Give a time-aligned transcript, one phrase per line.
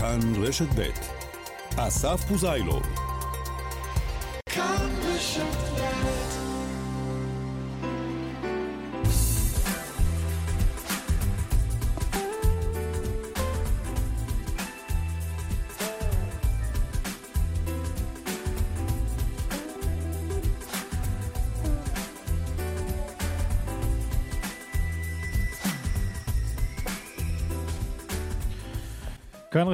[0.00, 0.82] כאן רשת ב'
[1.76, 3.07] אסף פוזיילוב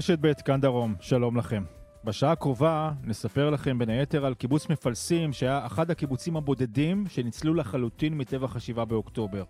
[0.04, 1.64] רשת ב', כאן דרום, שלום לכם.
[2.04, 8.18] בשעה הקרובה נספר לכם בין היתר על קיבוץ מפלסים, שהיה אחד הקיבוצים הבודדים שניצלו לחלוטין
[8.18, 9.44] מטבח השבעה באוקטובר.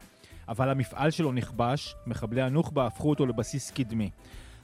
[0.48, 4.10] אבל המפעל שלו נכבש, מחבלי הנוח'בה הפכו אותו לבסיס קדמי.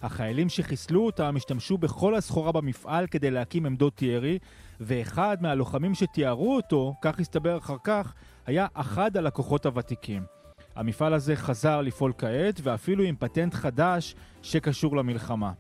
[0.03, 4.39] החיילים שחיסלו אותם השתמשו בכל הסחורה במפעל כדי להקים עמדות ירי,
[4.81, 8.15] ואחד מהלוחמים שתיארו אותו, כך הסתבר אחר כך,
[8.47, 10.23] היה אחד הלקוחות הוותיקים.
[10.77, 15.53] המפעל הזה חזר לפעול כעת, ואפילו עם פטנט חדש שקשור למלחמה.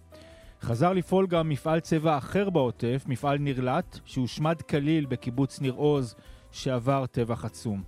[0.62, 6.14] חזר לפעול גם מפעל צבע אחר בעוטף, מפעל נרלט, שהושמד כליל בקיבוץ ניר עוז,
[6.52, 7.82] שעבר טבח עצום.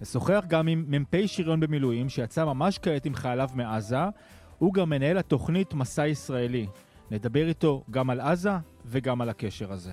[0.00, 4.04] נשוחח גם עם מ"פ שריון במילואים, שיצא ממש כעת עם חייליו מעזה,
[4.58, 6.66] הוא גם מנהל התוכנית מסע ישראלי.
[7.10, 8.52] נדבר איתו גם על עזה
[8.86, 9.92] וגם על הקשר הזה.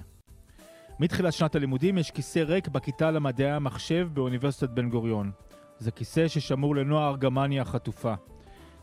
[0.99, 5.31] מתחילת שנת הלימודים יש כיסא ריק בכיתה למדעי המחשב באוניברסיטת בן גוריון.
[5.77, 8.13] זה כיסא ששמור לנועה ארגמני החטופה.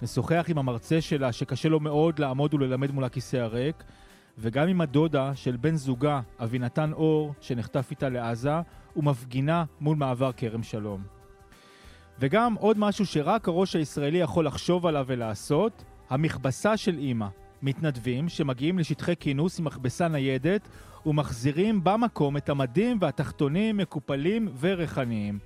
[0.02, 3.84] נשוחח עם המרצה שלה שקשה לו מאוד לעמוד וללמד מול הכיסא הריק,
[4.38, 8.60] וגם עם הדודה של בן זוגה, אבינתן אור, שנחטף איתה לעזה,
[8.96, 11.02] ומפגינה מול מעבר כרם שלום.
[12.18, 17.26] וגם עוד משהו שרק הראש הישראלי יכול לחשוב עליו ולעשות, המכבסה של אימא.
[17.62, 20.68] מתנדבים שמגיעים לשטחי כינוס עם מכבסה ניידת
[21.06, 25.38] ומחזירים במקום את המדים והתחתונים מקופלים וריחניים.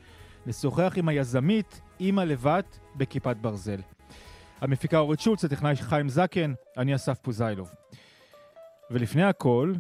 [0.46, 3.80] לשוחח עם היזמית אימא לבת בכיפת ברזל.
[4.61, 7.70] המפיקה אורית שולץ, הטכנאי חיים זקן, אני אסף פוזיילוב.
[8.91, 9.72] ולפני הכל,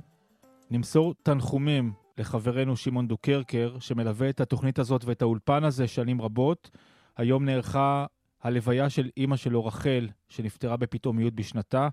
[0.70, 6.70] נמסור תנחומים לחברנו שמעון דוקרקר, שמלווה את התוכנית הזאת ואת האולפן הזה שנים רבות.
[7.16, 8.06] היום נערכה
[8.42, 11.88] הלוויה של אימא שלו, רחל, שנפטרה בפתאומיות בשנתה,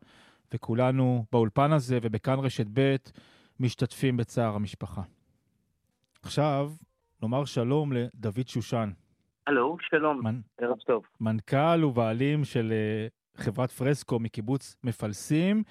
[0.54, 2.96] וכולנו באולפן הזה ובכאן רשת ב'
[3.60, 5.02] משתתפים בצער המשפחה.
[6.22, 6.74] עכשיו,
[7.22, 8.92] נאמר שלום לדוד שושן.
[9.48, 10.42] הלו, שלום, מנ...
[10.62, 11.04] ערב טוב.
[11.22, 12.74] מנכ"ל ובעלים של
[13.38, 15.64] uh, חברת פרסקו מקיבוץ מפלסים.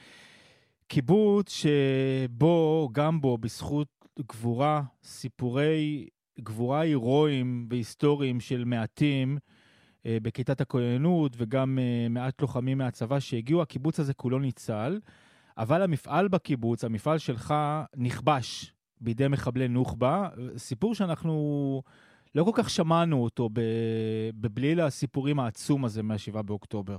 [0.88, 3.88] קיבוץ שבו, גם בו, בזכות
[4.18, 6.08] גבורה, סיפורי
[6.40, 14.00] גבורה הירואיים והיסטוריים של מעטים uh, בכיתת הכוננות וגם uh, מעט לוחמים מהצבא שהגיעו, הקיבוץ
[14.00, 15.00] הזה כולו ניצל.
[15.58, 17.54] אבל המפעל בקיבוץ, המפעל שלך,
[17.96, 21.82] נכבש בידי מחבלי נוח'בה, סיפור שאנחנו
[22.36, 23.48] לא כל כך שמענו אותו
[24.34, 26.96] בבליל הסיפורים העצום הזה מה-7 באוקטובר.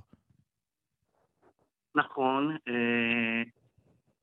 [1.95, 3.43] נכון, אה,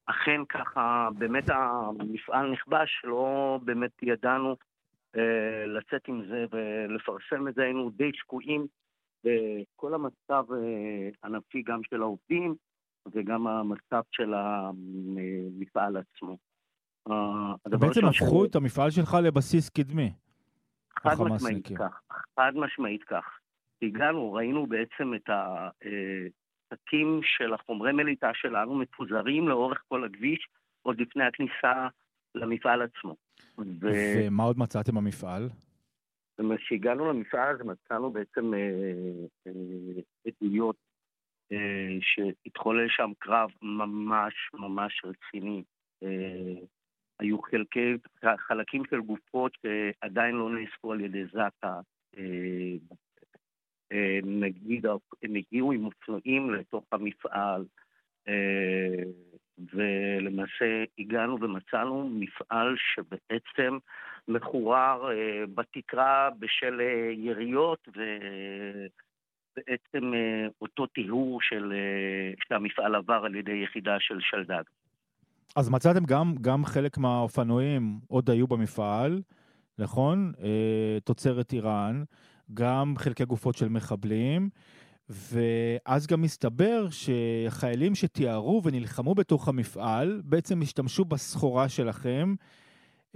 [0.06, 4.56] אכן ככה, באמת המפעל נכבש, לא באמת ידענו
[5.16, 8.66] אה, לצאת עם זה ולפרסם את זה, היינו די שקועים
[9.24, 12.54] בכל המצב אה, גם של העובדים
[13.12, 16.36] וגם המצב של המפעל עצמו.
[17.66, 20.12] בעצם הפכו את המפעל שלך לבסיס קדמי.
[21.04, 22.00] חד משמעית כך,
[22.36, 23.38] חד משמעית כך.
[23.82, 25.30] הגענו, ראינו בעצם את
[26.72, 30.48] השקים של החומרי מליטה שלנו מפוזרים לאורך כל הכביש,
[30.82, 31.88] עוד לפני הכניסה
[32.34, 33.16] למפעל עצמו.
[33.58, 33.88] ו...
[34.16, 35.48] ומה עוד מצאתם במפעל?
[36.56, 38.60] כשהגענו למפעל הזה מצאנו בעצם אה,
[39.46, 39.52] אה,
[40.26, 40.76] עדויות
[41.52, 45.62] אה, שהתחולל שם קרב ממש ממש רציני.
[47.20, 47.96] אה, היו חלקי,
[48.38, 51.80] חלקים של גופות שעדיין לא נאספו על ידי זק"א.
[52.18, 52.76] אה,
[53.92, 54.86] אה, נגיד,
[55.22, 57.64] הם הגיעו עם אופנועים לתוך המפעל,
[58.28, 59.02] אה,
[59.72, 63.78] ולמעשה הגענו ומצאנו מפעל שבעצם
[64.28, 65.08] מחורר
[65.54, 66.80] בתקרה בשל
[67.12, 67.88] יריות,
[69.56, 70.12] ובעצם
[70.60, 71.72] אותו טיהור של,
[72.48, 74.62] שהמפעל עבר על ידי יחידה של שלדג.
[75.56, 79.22] אז מצאתם גם, גם חלק מהאופנועים עוד היו במפעל,
[79.78, 80.32] נכון?
[80.42, 82.02] אה, תוצרת איראן,
[82.54, 84.48] גם חלקי גופות של מחבלים,
[85.08, 92.34] ואז גם מסתבר שחיילים שתיארו ונלחמו בתוך המפעל, בעצם השתמשו בסחורה שלכם,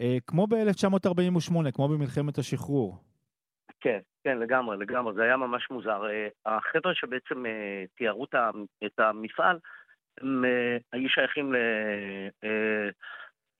[0.00, 2.96] אה, כמו ב-1948, כמו במלחמת השחרור.
[3.81, 6.02] כן, כן, לגמרי, לגמרי, זה היה ממש מוזר.
[6.06, 7.44] אה, החבר'ה שבעצם
[7.96, 8.26] תיארו
[8.87, 9.58] את המפעל,
[10.20, 11.55] הם אה, היו שייכים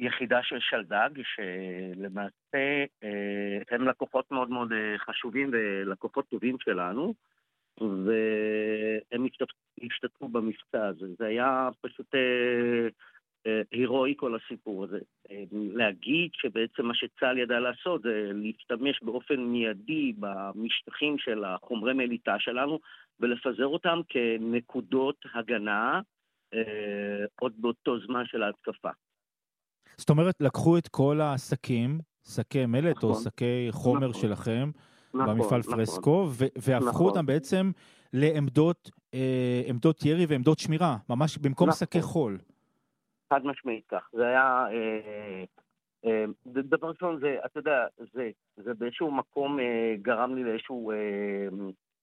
[0.00, 7.14] ליחידה אה, של שלדג, שלמעשה אה, הם לקוחות מאוד מאוד חשובים ולקוחות טובים שלנו,
[7.81, 9.26] והם
[9.82, 11.06] השתתפו במבצע הזה.
[11.19, 12.88] זה היה פשוט אה,
[13.46, 14.99] אה, הירואי כל הסיפור הזה.
[15.31, 22.37] אה, להגיד שבעצם מה שצה"ל ידע לעשות זה להשתמש באופן מיידי במשטחים של החומרי מליטה
[22.38, 22.78] שלנו
[23.20, 26.00] ולפזר אותם כנקודות הגנה אה,
[27.40, 28.90] עוד באותו זמן של ההתקפה.
[29.96, 31.98] זאת אומרת, לקחו את כל השקים,
[32.34, 34.70] שקי מלט נכון, או שקי חומר נכון, שלכם,
[35.14, 36.28] נכון, במפעל נכון, פרסקו,
[36.58, 37.06] והפכו נכון.
[37.06, 37.70] אותם בעצם
[38.12, 41.78] לעמדות אה, עמדות ירי ועמדות שמירה, ממש במקום נכון.
[41.78, 42.38] שקי חול.
[43.30, 44.08] חד משמעית כך.
[44.12, 44.66] זה היה...
[44.72, 45.44] אה,
[46.04, 51.48] אה, דבר ראשון, זה, אתה יודע, זה, זה באיזשהו מקום אה, גרם לי לאיזשהו אה,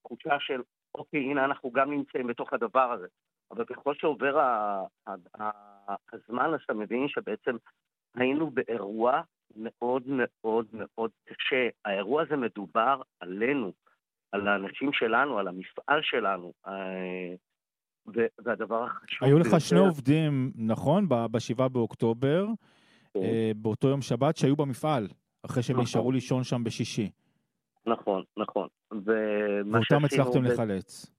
[0.04, 0.62] תחושה של,
[0.96, 3.08] אוקיי, הנה אנחנו גם נמצאים בתוך הדבר הזה.
[3.52, 4.38] אבל ככל שעובר
[6.14, 7.56] הזמן, אז אתה מבין שבעצם
[8.16, 9.22] היינו באירוע
[9.56, 11.70] מאוד מאוד מאוד קשה.
[11.86, 13.72] האירוע הזה מדובר עלינו,
[14.32, 16.54] על האנשים שלנו, על המפעל שלנו.
[16.68, 17.36] אה,
[18.46, 19.28] והדבר החשוב...
[19.28, 21.10] היו לך שני עובדים, נכון?
[21.10, 22.46] ב-7 באוקטובר,
[23.14, 23.20] כן.
[23.20, 25.08] אה, באותו יום שבת, שהיו במפעל,
[25.46, 26.14] אחרי שהם נשארו נכון.
[26.14, 27.10] לישון שם בשישי.
[27.86, 28.68] נכון, נכון.
[28.92, 31.15] ואותם הצלחתם לחלץ.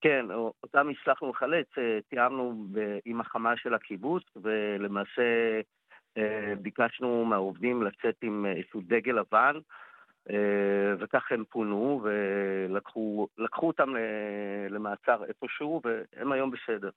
[0.00, 0.26] כן,
[0.62, 2.66] אותם הצלחנו לחלץ, אה, תיאמנו
[3.04, 5.60] עם החמ"ל של הקיבוץ, ולמעשה
[6.16, 9.58] אה, ביקשנו מהעובדים לצאת עם איזשהו דגל לבן,
[10.30, 13.28] אה, וכך הם פונו ולקחו
[13.62, 13.94] אותם
[14.70, 16.90] למעצר איפשהו, והם היום בסדר.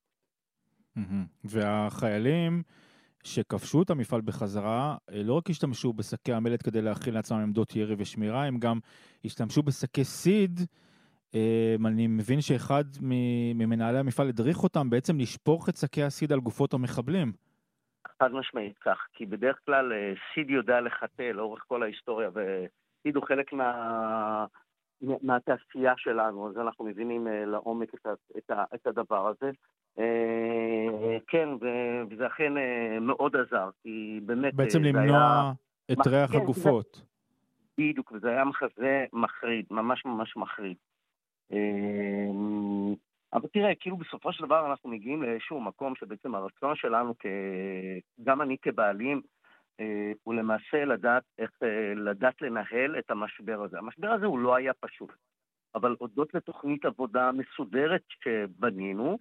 [1.43, 2.63] והחיילים
[3.23, 8.45] שכבשו את המפעל בחזרה, לא רק השתמשו בשקי המלט כדי להכין לעצמם עמדות ירי ושמירה,
[8.45, 8.79] הם גם
[9.25, 10.59] השתמשו בשקי סיד.
[11.33, 12.83] אמ, אני מבין שאחד
[13.55, 17.31] ממנהלי המפעל הדריך אותם בעצם לשפוך את שקי הסיד על גופות המחבלים.
[18.19, 23.23] חד משמעית כך, כי בדרך כלל אה, סיד יודע לחטא לאורך כל ההיסטוריה, וסיד הוא
[23.23, 24.45] חלק מה...
[25.21, 28.07] מהתעשייה שלנו, אז אנחנו מבינים אה, לעומק את,
[28.37, 29.51] את, את הדבר הזה.
[29.99, 31.49] אה, כן,
[32.09, 32.53] וזה אכן
[33.01, 34.53] מאוד עזר, כי באמת...
[34.53, 35.51] בעצם למנוע.
[35.91, 37.01] את ריח כן, הגופות.
[37.77, 40.77] בדיוק, וזה היה מחזה מחריד, ממש ממש מחריד.
[41.51, 42.93] אמ,
[43.33, 47.13] אבל תראה, כאילו בסופו של דבר אנחנו מגיעים לאיזשהו מקום שבעצם הרצון שלנו,
[48.23, 49.21] גם אני כבעלים,
[49.79, 53.77] אה, הוא למעשה לדעת איך, אה, לדעת לנהל את המשבר הזה.
[53.77, 55.11] המשבר הזה הוא לא היה פשוט,
[55.75, 59.19] אבל הודות לתוכנית עבודה מסודרת שבנינו,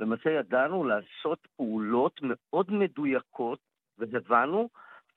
[0.00, 3.58] למעשה ידענו לעשות פעולות מאוד מדויקות,
[3.98, 4.68] והבנו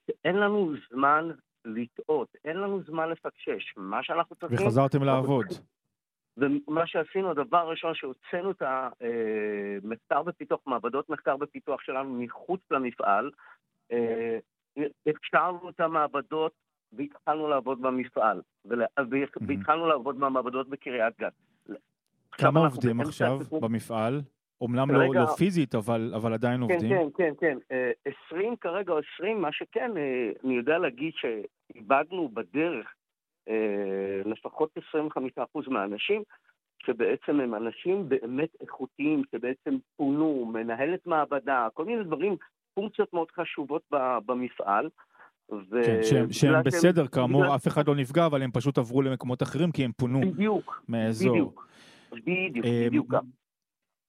[0.07, 1.30] שאין לנו זמן
[1.65, 3.74] לטעות, אין לנו זמן לפקשש.
[3.77, 4.68] מה שאנחנו צריכים...
[4.68, 5.45] וחזרתם לעבוד.
[6.38, 13.31] ומה שעשינו, הדבר הראשון שהוצאנו את המחקר ופיתוח, מעבדות מחקר ופיתוח שלנו מחוץ למפעל,
[13.92, 14.38] אה,
[15.10, 16.51] אפשרנו את המעבדות
[16.94, 18.42] והתחלנו לעבוד במפעל,
[19.48, 21.33] והתחלנו לעבוד במעבדות בקריית גת.
[22.31, 24.22] כמה עובדים עכשיו במפעל?
[24.62, 26.89] אומנם לא, לא פיזית, אבל, אבל עדיין כן, עובדים.
[26.89, 27.81] כן, כן, כן.
[28.27, 33.00] 20 אה, כרגע, 20, מה שכן, אה, אני יודע להגיד שאיבדנו בדרך אה,
[34.25, 34.69] לפחות
[35.38, 36.23] 25% מהאנשים,
[36.85, 42.35] שבעצם הם אנשים באמת איכותיים, שבעצם פונו, מנהלת מעבדה, כל מיני דברים,
[42.73, 43.81] פונקציות מאוד חשובות
[44.25, 44.89] במפעל.
[45.51, 45.83] ו...
[45.85, 47.07] כן, שהם, שהם בסדר, שהם...
[47.07, 47.55] כאמור, בגלל...
[47.55, 51.35] אף אחד לא נפגע, אבל הם פשוט עברו למקומות אחרים כי הם פונו בדיוק, מאזור.
[51.35, 51.67] בדיוק,
[52.11, 53.13] בדיוק, אה, בדיוק.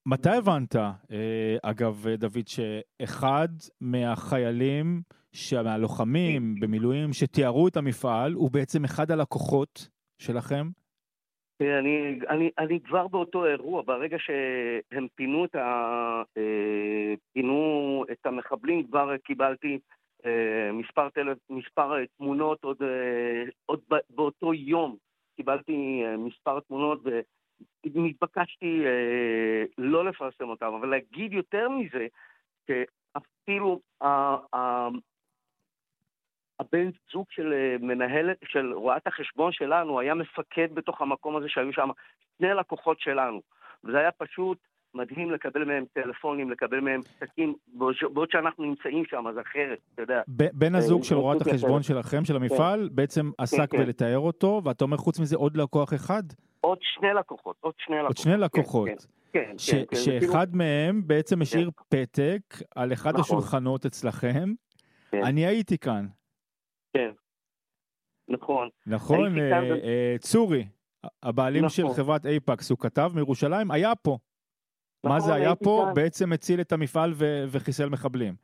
[0.07, 3.49] מתי הבנת, אה, אגב, דוד, שאחד
[3.81, 5.03] מהחיילים
[5.65, 10.67] מהלוחמים במילואים שתיארו את המפעל הוא בעצם אחד הלקוחות שלכם?
[11.61, 18.87] אני, אני, אני כבר באותו אירוע, ברגע שהם פינו את, ה, אה, פינו את המחבלים,
[18.87, 19.79] כבר קיבלתי
[20.27, 22.77] אה, מספר, טל, מספר תמונות, עוד,
[23.67, 23.81] עוד
[24.11, 24.97] באותו יום
[25.37, 27.03] קיבלתי מספר תמונות
[27.95, 28.85] ונתבקשתי
[29.79, 32.07] לא לפרסם אותם, אבל להגיד יותר מזה,
[32.67, 33.81] שאפילו
[36.63, 41.73] הבן זוג של אה, מנהלת, של רואת החשבון שלנו, היה מפקד בתוך המקום הזה שהיו
[41.73, 41.89] שם
[42.39, 43.41] שני לקוחות שלנו.
[43.85, 44.59] וזה היה פשוט
[44.95, 47.55] מדהים לקבל מהם טלפונים, לקבל מהם פסקים,
[48.13, 50.23] בעוד שאנחנו נמצאים שם, אז אחרת, אתה יודע.
[50.29, 52.97] בן הזוג אה, של רואת החשבון שלכם, של המפעל, כן.
[52.97, 53.85] בעצם עסק כן, כן.
[53.85, 56.23] בלתאר אותו, ואתה אומר חוץ מזה עוד לקוח אחד?
[56.63, 58.09] עוד שני לקוחות, עוד שני לקוחות.
[58.09, 58.89] עוד שני לקוחות.
[59.33, 59.97] כן, כן, כן.
[59.97, 62.41] שאחד מהם בעצם השאיר פתק
[62.77, 63.21] על אחד נכון.
[63.21, 64.53] השולחנות אצלכם.
[65.13, 66.07] אני הייתי כאן.
[66.97, 67.11] כן,
[68.29, 68.69] נכון.
[68.87, 70.65] נכון, אה, אה, צורי,
[71.23, 71.97] הבעלים של נכון.
[71.97, 74.19] חברת אייפקס, הוא כתב מירושלים, היה פה.
[75.07, 75.87] מה זה נכון, היה פה?
[75.95, 77.13] בעצם הציל את המפעל
[77.49, 78.35] וחיסל מחבלים.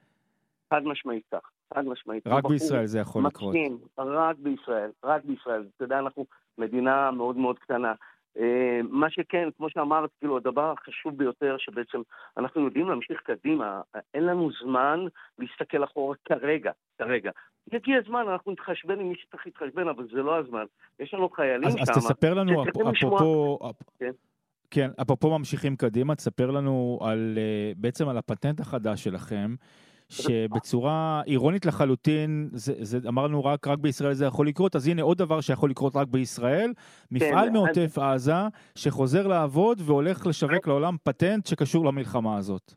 [0.75, 2.27] חד משמעית כך, חד משמעית.
[2.27, 3.55] רק בישראל זה יכול לקרות.
[3.99, 5.67] רק בישראל, רק בישראל.
[5.77, 6.27] אתה יודע, אנחנו
[6.59, 7.93] מדינה מאוד מאוד קטנה.
[8.39, 11.99] אה, מה שכן, כמו שאמרת, כאילו, הדבר החשוב ביותר, שבעצם
[12.37, 13.81] אנחנו יודעים להמשיך קדימה,
[14.15, 15.01] אין לנו זמן
[15.39, 17.31] להסתכל אחורה כרגע, כרגע.
[17.73, 20.65] יגיע הזמן, אנחנו נתחשבן עם מי שצריך להתחשבן, אבל זה לא הזמן.
[21.01, 21.77] יש לנו חיילים שם.
[21.81, 23.59] אז תספר לנו, אפרופו...
[23.99, 24.11] כן.
[24.71, 29.55] כן, אפרופו ממשיכים קדימה, תספר לנו על, אה, בעצם על הפטנט החדש שלכם,
[30.09, 35.19] שבצורה אירונית לחלוטין, זה, זה אמרנו רק, רק בישראל זה יכול לקרות, אז הנה עוד
[35.19, 36.73] דבר שיכול לקרות רק בישראל,
[37.11, 38.07] מפעל כן, מעוטף אני...
[38.07, 38.33] עזה
[38.75, 42.75] שחוזר לעבוד והולך לשווק לעולם פטנט שקשור למלחמה הזאת.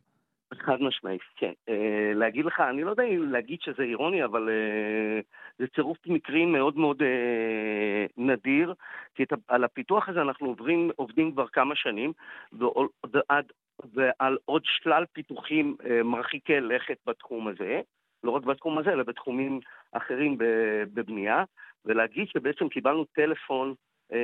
[0.54, 1.52] חד משמעית, כן.
[1.70, 1.72] Uh,
[2.14, 5.24] להגיד לך, אני לא יודע אם להגיד שזה אירוני, אבל uh,
[5.58, 8.74] זה צירוף מקרים מאוד מאוד uh, נדיר,
[9.14, 12.12] כי את, על הפיתוח הזה אנחנו עוברים, עובדים כבר כמה שנים,
[12.52, 13.52] ועד,
[13.94, 17.80] ועל עוד שלל פיתוחים uh, מרחיקי לכת בתחום הזה,
[18.24, 19.60] לא רק בתחום הזה, אלא בתחומים
[19.92, 21.44] אחרים בבנייה,
[21.84, 23.74] ולהגיד שבעצם קיבלנו טלפון
[24.12, 24.16] uh,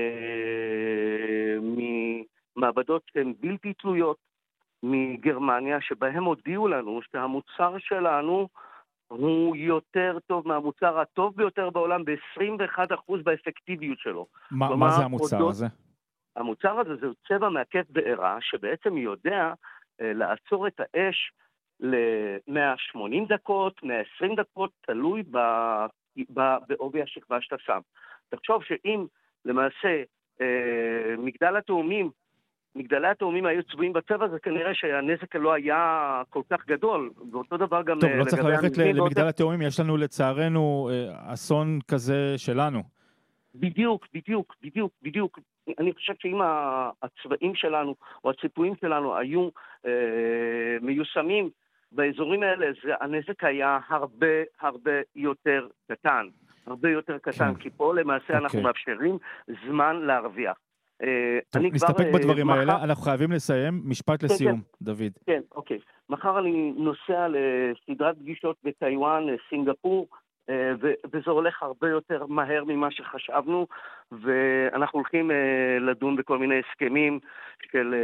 [2.56, 4.28] ממעבדות שהן בלתי תלויות,
[4.82, 8.48] מגרמניה, שבהם הודיעו לנו שהמוצר שלנו
[9.08, 14.26] הוא יותר טוב מהמוצר הטוב ביותר בעולם ב-21% באפקטיביות שלו.
[14.52, 15.66] ما, כלומר, מה זה המוצר הודות, הזה?
[16.38, 19.52] המוצר הזה זהו צבע מעכב בעירה, שבעצם יודע
[20.00, 21.32] אה, לעצור את האש
[21.80, 25.22] ל-180 דקות, 120 דקות, תלוי
[26.68, 27.80] בעובי השכבה שאתה שם.
[28.28, 29.06] תחשוב שאם
[29.44, 30.02] למעשה
[30.40, 32.10] אה, מגדל התאומים
[32.74, 37.10] מגדלי התאומים היו צבועים בצבע הזה, כנראה שהנזק לא היה כל כך גדול.
[37.32, 42.34] ואותו דבר גם טוב, לא צריך ללכת למגדל התאומים, יש לנו לצערנו אה, אסון כזה
[42.36, 42.97] שלנו.
[43.54, 45.38] בדיוק, בדיוק, בדיוק, בדיוק.
[45.78, 46.38] אני חושב שאם
[47.02, 49.48] הצבעים שלנו או הציפויים שלנו היו
[49.86, 51.50] אה, מיושמים
[51.92, 56.26] באזורים האלה, זה, הנזק היה הרבה הרבה יותר קטן.
[56.66, 57.60] הרבה יותר קטן, כן.
[57.60, 58.36] כי פה למעשה okay.
[58.36, 58.62] אנחנו אוקיי.
[58.62, 59.18] מאפשרים
[59.66, 60.56] זמן להרוויח.
[61.02, 62.58] אה, טוב, נסתפק כבר, בדברים מחר...
[62.58, 63.82] האלה, אנחנו חייבים לסיים.
[63.84, 64.84] משפט כן, לסיום, כן.
[64.84, 65.12] דוד.
[65.26, 65.78] כן, אוקיי.
[66.10, 70.18] מחר אני נוסע לסדרת פגישות בטיוואן, אה, סינגפור, אה,
[71.12, 73.66] וזה הולך הרבה יותר מהר ממה שחשבנו,
[74.12, 75.30] ואנחנו הולכים
[75.80, 77.20] לדון בכל מיני הסכמים
[77.72, 77.94] של,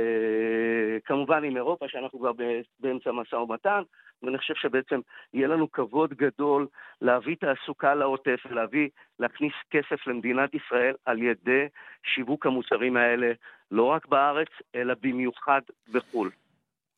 [1.05, 2.33] כמובן עם אירופה, שאנחנו כבר
[2.81, 3.83] באמצע משא ומתן,
[4.23, 5.01] ואני חושב שבעצם
[5.35, 6.67] יהיה לנו כבוד גדול
[7.03, 11.67] להביא תעסוקה לעוטף ולהביא, להכניס כסף למדינת ישראל על ידי
[12.05, 13.33] שיווק המוצרים האלה,
[13.71, 15.61] לא רק בארץ, אלא במיוחד
[15.93, 16.31] בחו"ל.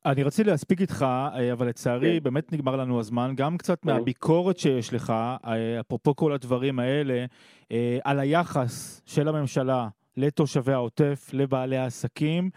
[0.07, 2.25] אני רציתי להספיק איתך, אה, אבל לצערי כן.
[2.25, 3.91] באמת נגמר לנו הזמן, גם קצת כן.
[3.91, 5.13] מהביקורת שיש לך,
[5.45, 7.25] אה, אפרופו כל הדברים האלה,
[7.73, 12.51] אה, על היחס של הממשלה לתושבי העוטף, לבעלי העסקים.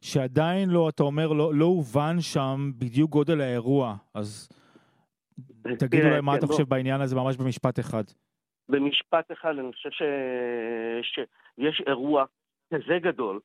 [0.00, 3.96] שעדיין לא, אתה אומר, לא, לא הובן שם בדיוק גודל האירוע.
[4.14, 4.48] אז
[5.78, 8.04] תגיד אולי מה כן, אתה חושב בעניין הזה ממש במשפט אחד.
[8.68, 10.02] במשפט אחד, אני חושב ש...
[11.02, 12.24] שיש אירוע
[12.74, 13.40] כזה גדול,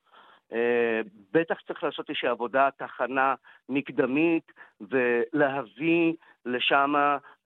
[1.34, 3.36] בטח צריך לעשות איזושהי עבודה, תחנה
[3.70, 4.52] מקדמית,
[4.82, 6.14] ולהביא
[6.46, 6.94] לשם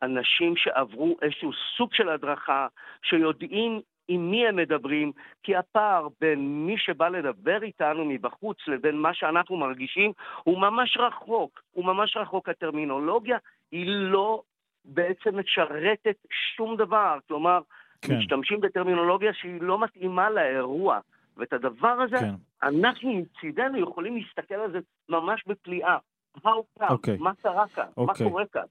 [0.02, 2.68] אנשים שעברו איזשהו סוג של הדרכה,
[3.04, 5.12] שיודעים עם מי הם מדברים,
[5.44, 10.12] כי הפער בין מי שבא לדבר איתנו מבחוץ לבין מה שאנחנו מרגישים
[10.44, 12.50] הוא ממש רחוק, הוא ממש רחוק.
[12.50, 13.38] הטרמינולוגיה
[13.72, 14.42] היא לא
[14.86, 16.16] בעצם משרתת
[16.56, 17.60] שום דבר, כלומר,
[18.02, 18.18] כן.
[18.18, 21.00] משתמשים בטרמינולוגיה שהיא לא מתאימה לאירוע.
[21.38, 22.34] ואת הדבר הזה, כן.
[22.68, 24.80] אנחנו מצידנו יכולים להסתכל על זה
[25.10, 25.98] ממש בפליאה.
[26.38, 26.90] How come?
[26.90, 27.18] אוקיי.
[27.18, 27.88] מה קרה כאן?
[27.98, 28.26] אוקיי.
[28.26, 28.66] מה קורה כאן?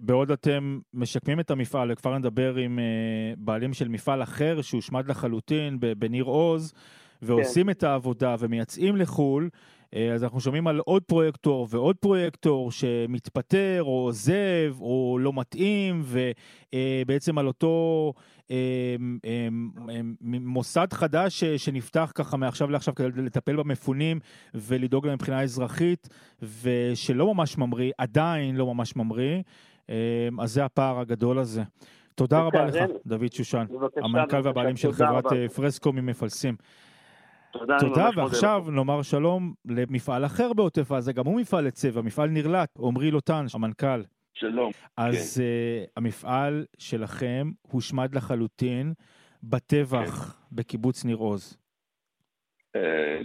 [0.00, 2.82] בעוד אתם משקמים את המפעל, כבר נדבר עם uh,
[3.38, 6.72] בעלים של מפעל אחר שהושמד לחלוטין בניר עוז,
[7.22, 7.70] ועושים כן.
[7.70, 9.48] את העבודה ומייצאים לחו"ל,
[9.94, 16.02] אה, אז אנחנו שומעים על עוד פרויקטור ועוד פרויקטור שמתפטר או עוזב או לא מתאים,
[16.04, 18.22] ובעצם על אותו אה,
[20.20, 24.20] מוסד חדש שנפתח ככה מעכשיו לעכשיו כדי לטפל במפונים
[24.54, 26.08] ולדאוג להם מבחינה אזרחית,
[26.62, 29.42] ושלא ממש ממריא, עדיין לא ממש ממריא,
[29.90, 31.62] אה, אז זה הפער הגדול הזה.
[32.14, 32.74] תודה רבה לך,
[33.06, 33.64] דוד שושן,
[33.96, 35.24] המנכ"ל והבעלים של חברת
[35.54, 36.56] פרסקו ממפלסים.
[37.52, 42.68] תודה, תודה ועכשיו נאמר שלום למפעל אחר בעוטף עזה, גם הוא מפעל לצבע, מפעל נרלט,
[42.78, 44.02] עמרי לוטן, המנכ"ל.
[44.40, 44.70] שלום.
[44.96, 45.42] אז כן.
[45.42, 48.92] uh, המפעל שלכם הושמד לחלוטין
[49.42, 50.56] בטבח כן.
[50.56, 51.56] בקיבוץ ניר עוז.
[52.76, 52.80] Uh,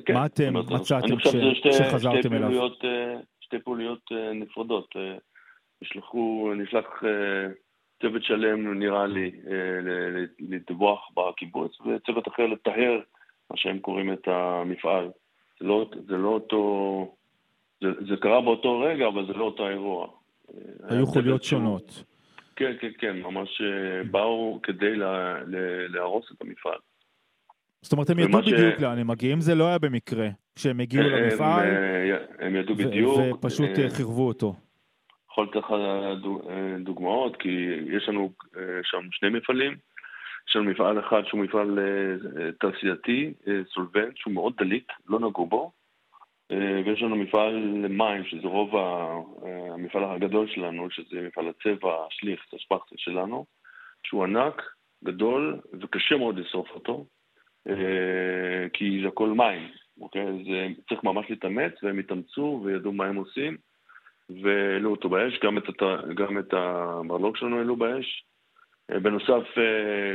[0.05, 0.13] כן.
[0.13, 1.15] מה אתם מצאתם
[1.63, 2.49] כשחזרתם אליו?
[2.49, 4.95] פעוליות, אה, שתי פעוליות נפרדות.
[5.81, 6.85] נשלחו, נשלח
[8.01, 9.31] צוות שלם, נראה לי,
[10.39, 12.99] לטבוח בקיבוץ, וצוות אחר לטהר
[13.51, 15.11] מה שהם קוראים את המפעל.
[15.59, 17.15] זה לא, זה לא אותו...
[17.81, 20.07] זה, זה קרה באותו רגע, אבל זה לא אותו אירוע.
[20.89, 22.03] היו חוליות שונות.
[22.55, 26.77] כן, כן, כן, ממש אה, באו כדי לה, לה, להרוס את המפעל.
[27.81, 30.29] זאת אומרת, הם ידעו בדיוק לאן הם מגיעים, זה לא היה במקרה.
[30.55, 31.67] כשהם הגיעו למפעל,
[32.39, 33.17] הם ידעו בדיוק.
[33.33, 34.55] ופשוט חירבו אותו.
[35.31, 35.73] יכול לתת לך
[36.83, 37.49] דוגמאות, כי
[37.87, 38.33] יש לנו
[38.83, 39.75] שם שני מפעלים.
[40.49, 41.79] יש לנו מפעל אחד שהוא מפעל
[42.59, 43.33] תעשייתי,
[43.73, 45.71] סולבנט, שהוא מאוד דליק, לא נגעו בו.
[46.85, 48.75] ויש לנו מפעל מים, שזה רוב
[49.73, 53.45] המפעל הגדול שלנו, שזה מפעל הצבע, השליך, הספחטה שלנו,
[54.03, 54.61] שהוא ענק,
[55.03, 57.05] גדול, וקשה מאוד לשרוף אותו.
[57.69, 59.67] אה, כי זה הכל מים,
[60.01, 60.21] אוקיי?
[60.21, 63.57] אז אה, צריך ממש להתאמץ, והם התאמצו וידעו מה הם עושים,
[64.29, 65.63] והעלו אותו באש, גם את.
[66.15, 68.25] גם את המרלוג שלנו העלו באש.
[68.91, 69.43] אה, בנוסף,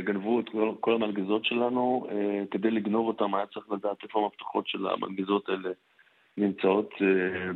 [0.03, 2.07] גנבו את כל, כל המלגזות שלנו,
[2.51, 5.69] כדי לגנוב אותם היה צריך לדעת איפה המפתחות של המלגזות האלה
[6.37, 6.89] נמצאות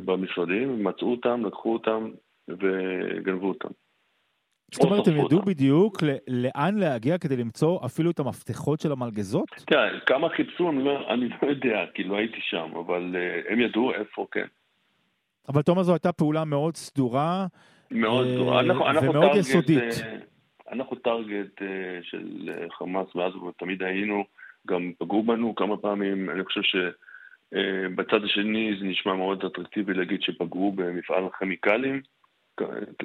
[0.04, 2.10] במשרדים, מצאו אותם, לקחו אותם
[2.48, 3.68] וגנבו אותם.
[4.72, 9.48] זאת אומרת, הם ידעו בדיוק לאן להגיע כדי למצוא אפילו את המפתחות של המלגזות?
[9.66, 14.26] תראה, כמה חיפשו, אני לא, יודע, כי לא הייתי שם, אבל uh, הם ידעו איפה,
[14.30, 14.46] כן.
[15.48, 17.46] אבל אתה אומר זו הייתה פעולה מאוד סדורה,
[17.90, 19.94] מאוד סדורה, אנחנו ומאוד יסודית.
[20.72, 21.62] אנחנו טארגט
[22.02, 24.24] של חמאס, ואז תמיד היינו,
[24.66, 26.62] גם פגעו בנו כמה פעמים, אני חושב
[27.54, 32.02] שבצד השני זה נשמע מאוד אטרקטיבי להגיד שפגעו במפעל כימיקלים.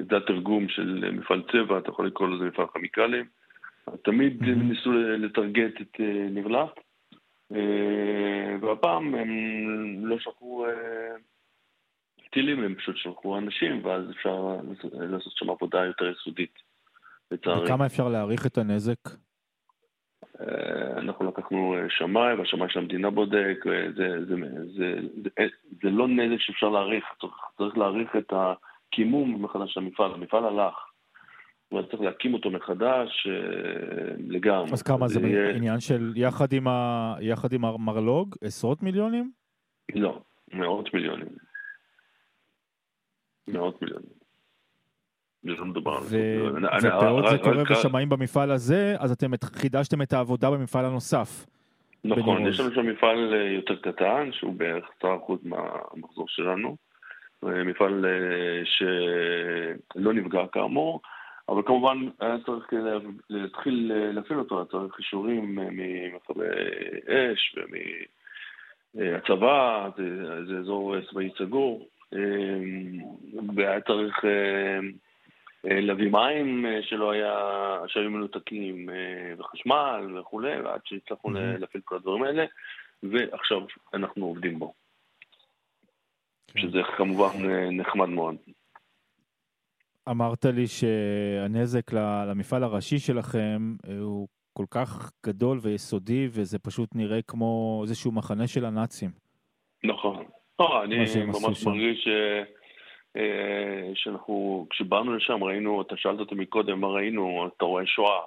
[0.09, 3.25] זה התרגום של מפעל צבע, אתה יכול לקרוא לזה מפעל כימיקלים.
[4.03, 4.45] תמיד mm-hmm.
[4.45, 6.79] ניסו לטרגט את אה, נבלט,
[7.51, 9.29] אה, והפעם הם
[10.05, 10.71] לא שלחו אה,
[12.31, 14.57] טילים, הם פשוט שלחו אנשים, ואז אפשר
[14.93, 16.53] לעשות שם עבודה יותר יסודית,
[17.31, 17.65] לצערי.
[17.65, 19.28] וכמה אפשר להעריך את הנזק?
[20.97, 24.35] אנחנו לקחנו שמאי, והשמאי של המדינה בודק, זה, זה,
[24.77, 25.47] זה, זה,
[25.83, 28.53] זה לא נזק שאפשר להעריך, צריך, צריך להעריך את ה...
[28.91, 30.75] קימום מחדש של המפעל, המפעל הלך.
[31.63, 34.71] זאת אומרת, צריך להקים אותו מחדש אה, לגמרי.
[34.73, 35.55] אז כמה זה יהיה...
[35.55, 37.15] עניין של יחד עם, ה...
[37.21, 38.35] יחד עם המרלוג?
[38.43, 39.31] עשרות מיליונים?
[39.95, 40.21] לא,
[40.53, 41.27] מאות מיליונים.
[43.47, 44.18] מאות מיליונים.
[45.97, 46.89] על זה.
[47.43, 51.45] קורה בשמאים במפעל הזה, אז אתם חידשתם את העבודה במפעל הנוסף.
[52.03, 55.05] נכון, יש לנו שם מפעל אה, יותר קטן, שהוא בערך 10%
[55.43, 56.75] מהמחזור שלנו.
[57.43, 61.01] מפעל אה, שלא נפגע כאמור,
[61.49, 62.73] אבל כמובן היה צריך
[63.29, 66.47] להתחיל להפעיל אותו, היה צריך אישורים ממפעלי
[67.07, 67.57] אש
[68.95, 69.89] ומהצבא,
[70.47, 72.19] זה, אזור צבאי סגור, אה,
[73.55, 74.79] והיה צריך אה,
[75.63, 77.35] להביא מים שלא היה,
[77.87, 78.89] שהיו מנותקים,
[79.37, 82.45] וחשמל וכולי, ועד שהצלחנו להפעיל כל הדברים האלה,
[83.03, 83.59] ועכשיו
[83.93, 84.73] אנחנו עובדים בו.
[86.53, 86.59] כן.
[86.61, 88.35] שזה כמובן אה, נחמד מאוד.
[90.09, 91.93] אמרת לי שהנזק
[92.27, 98.47] למפעל הראשי שלכם אה, הוא כל כך גדול ויסודי, וזה פשוט נראה כמו איזשהו מחנה
[98.47, 99.09] של הנאצים.
[99.83, 100.25] נכון.
[100.59, 100.95] לא, אני
[101.25, 102.07] ממש מרגיש ש...
[103.19, 108.21] אה, שאנחנו, כשבאנו לשם ראינו, אתה שאלת אותי מקודם מה ראינו, אתה רואה שואה.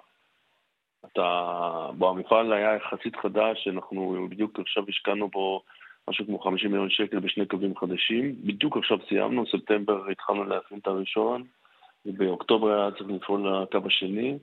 [1.07, 5.63] אתה, בו המפעל היה יחסית חדש, אנחנו בדיוק עכשיו השקענו בו
[6.09, 8.35] משהו כמו 50 מיליון שקל בשני קווים חדשים.
[8.45, 11.45] בדיוק עכשיו סיימנו, ספטמבר התחלנו להפעיל את הראשון,
[12.07, 14.39] ובאוקטובר היה צריך לפעול לקו השני,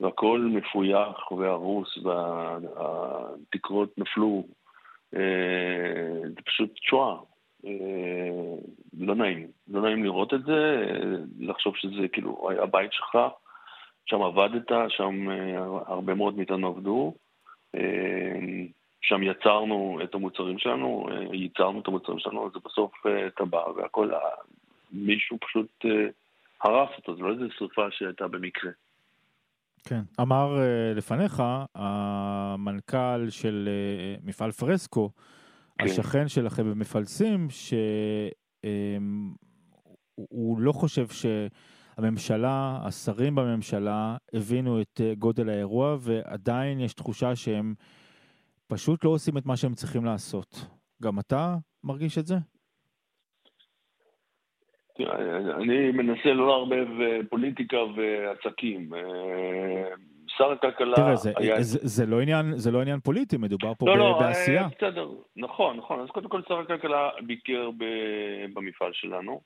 [0.00, 4.44] והכל מפויח והרוס, והתקרות נפלו.
[5.16, 7.16] אה, זה פשוט שואה.
[7.66, 8.56] אה,
[8.98, 9.46] לא נעים.
[9.68, 10.86] לא נעים לראות את זה,
[11.38, 13.18] לחשוב שזה כאילו הבית שלך,
[14.06, 17.14] שם עבדת, שם אה, הרבה מאוד מאיתנו עבדו.
[19.04, 24.10] שם יצרנו את המוצרים שלנו, אה, ייצרנו את המוצרים שלנו, זה בסוף אה, טבע והכל,
[24.92, 26.06] מישהו פשוט אה,
[26.62, 28.70] הרס אותו, זה לא איזה שרפה שהייתה במקרה.
[29.88, 30.56] כן, אמר
[30.94, 31.42] לפניך
[31.74, 33.68] המנכ"ל של
[34.24, 35.10] מפעל פרסקו,
[35.78, 35.84] כן.
[35.84, 37.78] השכן שלכם במפלסים, שהוא
[40.58, 47.74] לא חושב שהממשלה, השרים בממשלה, הבינו את גודל האירוע, ועדיין יש תחושה שהם...
[48.66, 50.66] פשוט לא עושים את מה שהם צריכים לעשות.
[51.02, 52.34] גם אתה מרגיש את זה?
[55.60, 58.90] אני מנסה לא לערבב אה, פוליטיקה ועסקים.
[60.34, 61.62] אה, שר הכלכלה תראה, זה, היה...
[61.62, 64.62] זה, זה, לא עניין, זה לא עניין פוליטי, מדובר פה לא, ב- לא, בעשייה.
[64.62, 66.00] אה, בסדר, נכון, נכון.
[66.00, 67.84] אז קודם כל שר הכלכלה ביקר ב,
[68.54, 69.40] במפעל שלנו,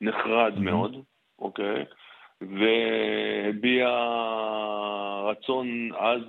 [0.00, 0.60] נחרד mm-hmm.
[0.60, 0.96] מאוד,
[1.38, 1.84] אוקיי?
[2.40, 3.88] והביע
[5.30, 6.22] רצון עז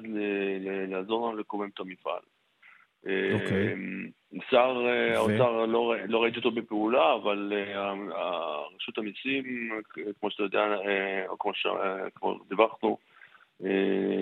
[0.87, 2.21] לעזור לנו לקומם את המפעל.
[3.05, 3.75] אוקיי.
[4.49, 7.93] שר אה, האוצר, לא, לא ראיתי אותו בפעולה, אבל אה,
[8.75, 9.69] רשות המיסים,
[10.19, 11.25] כמו שאתה יודע, אה,
[12.15, 12.97] כמו, דיווחנו,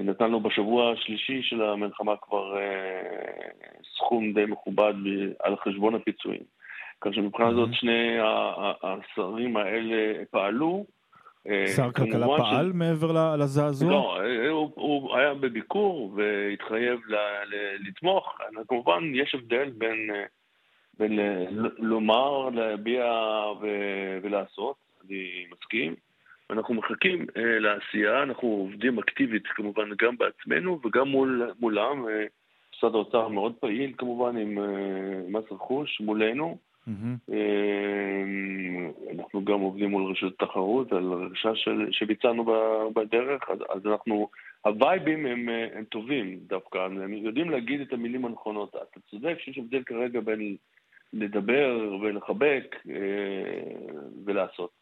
[0.03, 2.57] נתנו בשבוע השלישי של המלחמה כבר
[3.95, 4.93] סכום די מכובד
[5.39, 6.43] על חשבון הפיצויים.
[7.01, 8.17] כך שמבחינה זאת שני
[8.83, 10.85] השרים האלה פעלו.
[11.75, 13.91] שר כלכלה פעל מעבר לזעזוע?
[13.91, 14.17] לא,
[14.75, 16.99] הוא היה בביקור והתחייב
[17.79, 18.37] לתמוך.
[18.67, 20.09] כמובן, יש הבדל בין
[20.99, 21.19] בין
[21.77, 23.05] לומר, להביע
[24.21, 24.75] ולעשות,
[25.05, 25.95] אני מסכים.
[26.49, 32.05] אנחנו מחכים לעשייה, אנחנו עובדים אקטיבית כמובן גם בעצמנו וגם מול, מולם.
[32.75, 34.57] משרד האוצר מאוד פעיל כמובן עם
[35.27, 36.57] מס רכוש מולנו.
[36.87, 37.33] Mm-hmm.
[39.19, 41.51] אנחנו גם עובדים מול רשות התחרות על רכישה
[41.91, 42.45] שביצענו
[42.95, 44.29] בדרך, אז, אז אנחנו,
[44.61, 48.69] הווייבים הם, הם טובים דווקא, הם יודעים להגיד את המילים הנכונות.
[48.69, 50.55] אתה צודק שיש הבדל כרגע בין
[51.13, 52.75] לדבר ולחבק
[54.25, 54.78] ולעשות.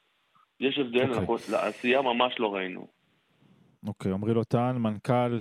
[0.60, 1.17] יש הבדל, okay.
[1.17, 2.88] אנחנו, לעשייה ממש לא ראינו.
[3.88, 5.39] אוקיי, okay, עמרי לוטן, מנכ"ל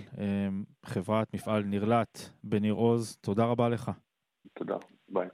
[0.87, 3.91] חברת מפעל נרלט בניר עוז, תודה רבה לך.
[4.55, 4.77] תודה,
[5.09, 5.29] ביי.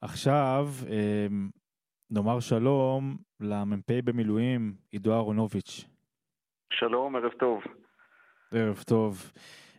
[0.00, 0.68] עכשיו
[2.10, 5.84] נאמר שלום למ"פ במילואים עידו אהרונוביץ'.
[6.72, 7.62] שלום, ערב טוב.
[8.52, 9.32] ערב טוב.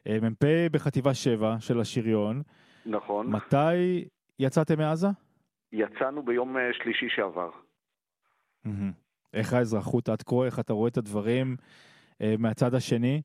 [0.07, 2.41] מ"פ בחטיבה 7 של השריון.
[2.85, 3.27] נכון.
[3.27, 4.05] מתי
[4.39, 5.07] יצאתם מעזה?
[5.71, 7.49] יצאנו ביום שלישי שעבר.
[9.33, 11.55] איך האזרחות עד כה, איך אתה רואה את הדברים
[12.39, 13.21] מהצד השני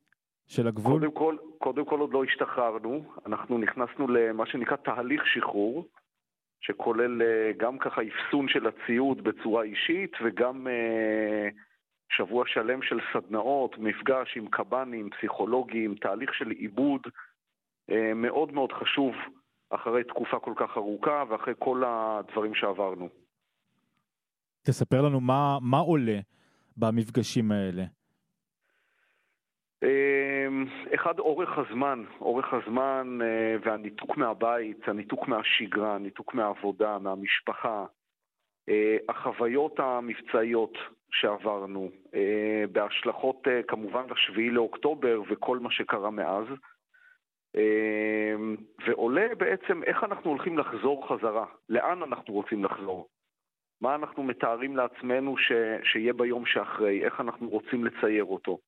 [0.46, 1.00] של הגבול?
[1.00, 5.88] קודם כל, קודם כל עוד לא השתחררנו, אנחנו נכנסנו למה שנקרא תהליך שחרור.
[6.60, 7.22] שכולל
[7.56, 10.66] גם ככה אפסון של הציוד בצורה אישית וגם
[12.08, 17.00] שבוע שלם של סדנאות, מפגש עם קב"נים, פסיכולוגים, תהליך של עיבוד
[18.14, 19.14] מאוד מאוד חשוב
[19.70, 23.08] אחרי תקופה כל כך ארוכה ואחרי כל הדברים שעברנו.
[24.66, 26.18] תספר לנו מה, מה עולה
[26.76, 27.84] במפגשים האלה.
[30.94, 33.18] אחד, אורך הזמן, אורך הזמן
[33.64, 37.86] והניתוק מהבית, הניתוק מהשגרה, הניתוק מהעבודה, מהמשפחה,
[39.08, 40.78] החוויות המבצעיות
[41.10, 41.90] שעברנו,
[42.72, 46.46] בהשלכות כמובן לשביעי לאוקטובר וכל מה שקרה מאז,
[48.86, 53.08] ועולה בעצם איך אנחנו הולכים לחזור חזרה, לאן אנחנו רוצים לחזור,
[53.84, 55.52] מה אנחנו מתארים לעצמנו ש...
[55.92, 58.58] שיהיה ביום שאחרי, איך אנחנו רוצים לצייר אותו.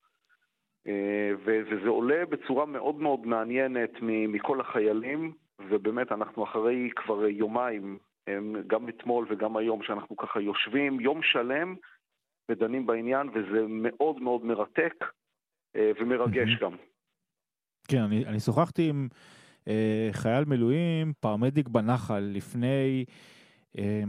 [1.44, 5.32] וזה עולה בצורה מאוד מאוד מעניינת מכל החיילים,
[5.70, 7.98] ובאמת אנחנו אחרי כבר יומיים,
[8.66, 11.74] גם אתמול וגם היום, שאנחנו ככה יושבים יום שלם
[12.50, 15.04] ודנים בעניין, וזה מאוד מאוד מרתק
[15.76, 16.72] ומרגש גם.
[17.88, 19.08] כן, אני, אני שוחחתי עם
[19.68, 23.04] אה, חייל מילואים, פרמדיק בנחל, לפני
[23.78, 24.02] אה,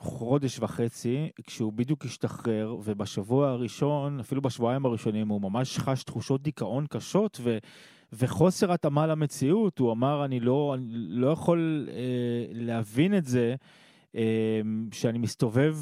[0.00, 6.86] חודש וחצי, כשהוא בדיוק השתחרר, ובשבוע הראשון, אפילו בשבועיים הראשונים, הוא ממש חש תחושות דיכאון
[6.90, 7.58] קשות ו,
[8.12, 9.78] וחוסר התאמה למציאות.
[9.78, 11.96] הוא אמר, אני לא, אני לא יכול אה,
[12.52, 13.54] להבין את זה.
[14.16, 14.60] אה,
[14.92, 15.76] שאני מסתובב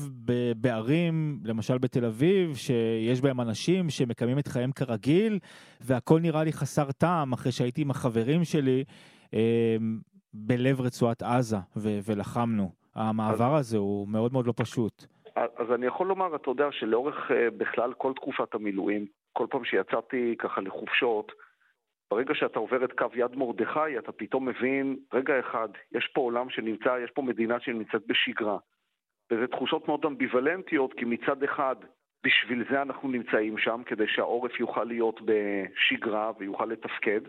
[0.57, 5.38] בערים, למשל בתל אביב, שיש בהם אנשים שמקיימים את חייהם כרגיל,
[5.81, 8.85] והכל נראה לי חסר טעם אחרי שהייתי עם החברים שלי
[9.35, 9.76] אה,
[10.35, 12.78] בלב רצועת עזה ולחמנו.
[12.98, 15.06] המעבר הזה הוא מאוד מאוד לא פשוט.
[15.37, 20.34] אז אני יכול לומר, אתה יודע, שלאורך אה, בכלל כל תקופת המילואים, כל פעם שיצאתי
[20.38, 21.32] ככה לחופשות,
[22.11, 26.50] ברגע שאתה עובר את קו יד מרדכי, אתה פתאום מבין, רגע אחד, יש פה עולם
[26.50, 28.58] שנמצא, יש פה מדינה שנמצאת בשגרה.
[29.30, 31.76] וזה תחושות מאוד אמביוולנטיות, כי מצד אחד,
[32.24, 37.20] בשביל זה אנחנו נמצאים שם, כדי שהעורף יוכל להיות בשגרה ויוכל לתפקד.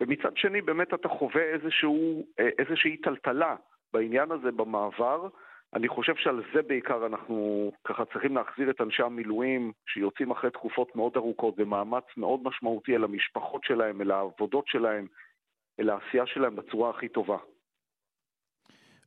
[0.00, 3.56] ומצד שני, באמת אתה חווה איזשהו, אה, איזושהי טלטלה.
[3.92, 5.28] בעניין הזה במעבר.
[5.74, 10.96] אני חושב שעל זה בעיקר אנחנו ככה צריכים להחזיר את אנשי המילואים שיוצאים אחרי תקופות
[10.96, 15.06] מאוד ארוכות ומאמץ מאוד משמעותי אל המשפחות שלהם, אל העבודות שלהם,
[15.80, 17.36] אל העשייה שלהם בצורה הכי טובה.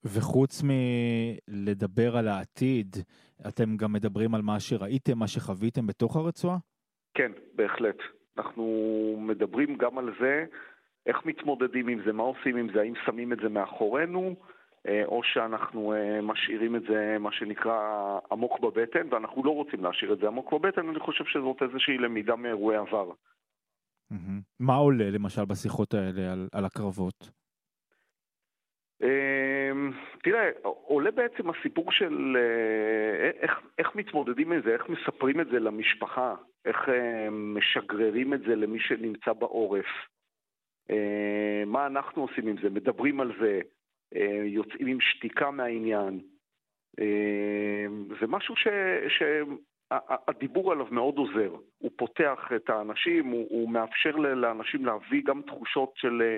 [0.06, 2.96] וחוץ מלדבר על העתיד,
[3.48, 6.58] אתם גם מדברים על מה שראיתם, מה שחוויתם בתוך הרצועה?
[7.13, 7.98] כן, בהחלט.
[8.38, 8.65] אנחנו
[9.20, 10.46] מדברים גם על זה,
[11.06, 14.36] איך מתמודדים עם זה, מה עושים עם זה, האם שמים את זה מאחורינו,
[15.06, 20.20] או שאנחנו אה, משאירים את זה, מה שנקרא, עמוק בבטן, ואנחנו לא רוצים להשאיר את
[20.20, 23.12] זה עמוק בבטן, אני חושב שזאת איזושהי למידה מאירועי עבר.
[24.60, 27.30] מה עולה למשל בשיחות האלה על, על הקרבות?
[29.04, 29.92] אמ,
[30.24, 35.60] תראה, עולה בעצם הסיפור של אה, איך, איך מתמודדים עם זה, איך מספרים את זה
[35.60, 36.78] למשפחה, איך
[37.32, 39.86] משגררים את זה למי שנמצא בעורף,
[41.65, 43.79] מה אנחנו עושים עם זה, מדברים על זה, אה,
[44.45, 46.19] יוצאים עם שתיקה מהעניין.
[47.00, 47.86] אה,
[48.22, 48.67] זה משהו ש,
[50.28, 51.56] הדיבור עליו מאוד עוזר.
[51.78, 56.38] הוא פותח את האנשים, הוא, הוא מאפשר לאנשים להביא גם תחושות של,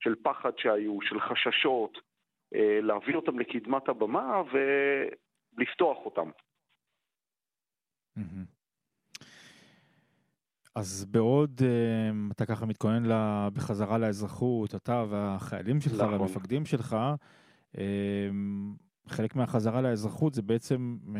[0.00, 1.98] של פחד שהיו, של חששות,
[2.82, 4.42] להביא אותם לקדמת הבמה
[5.56, 6.30] ולפתוח אותם.
[10.74, 16.12] אז בעוד uh, אתה ככה מתכונן לה, בחזרה לאזרחות, אתה והחיילים שלך נכון.
[16.12, 16.96] והמפקדים שלך,
[17.76, 17.78] uh,
[19.08, 21.16] חלק מהחזרה לאזרחות זה בעצם uh,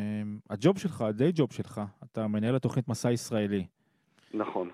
[0.50, 1.80] הג'וב שלך, הדיי ג'וב שלך.
[2.04, 3.66] אתה מנהל התוכנית מסע ישראלי.
[4.34, 4.70] נכון.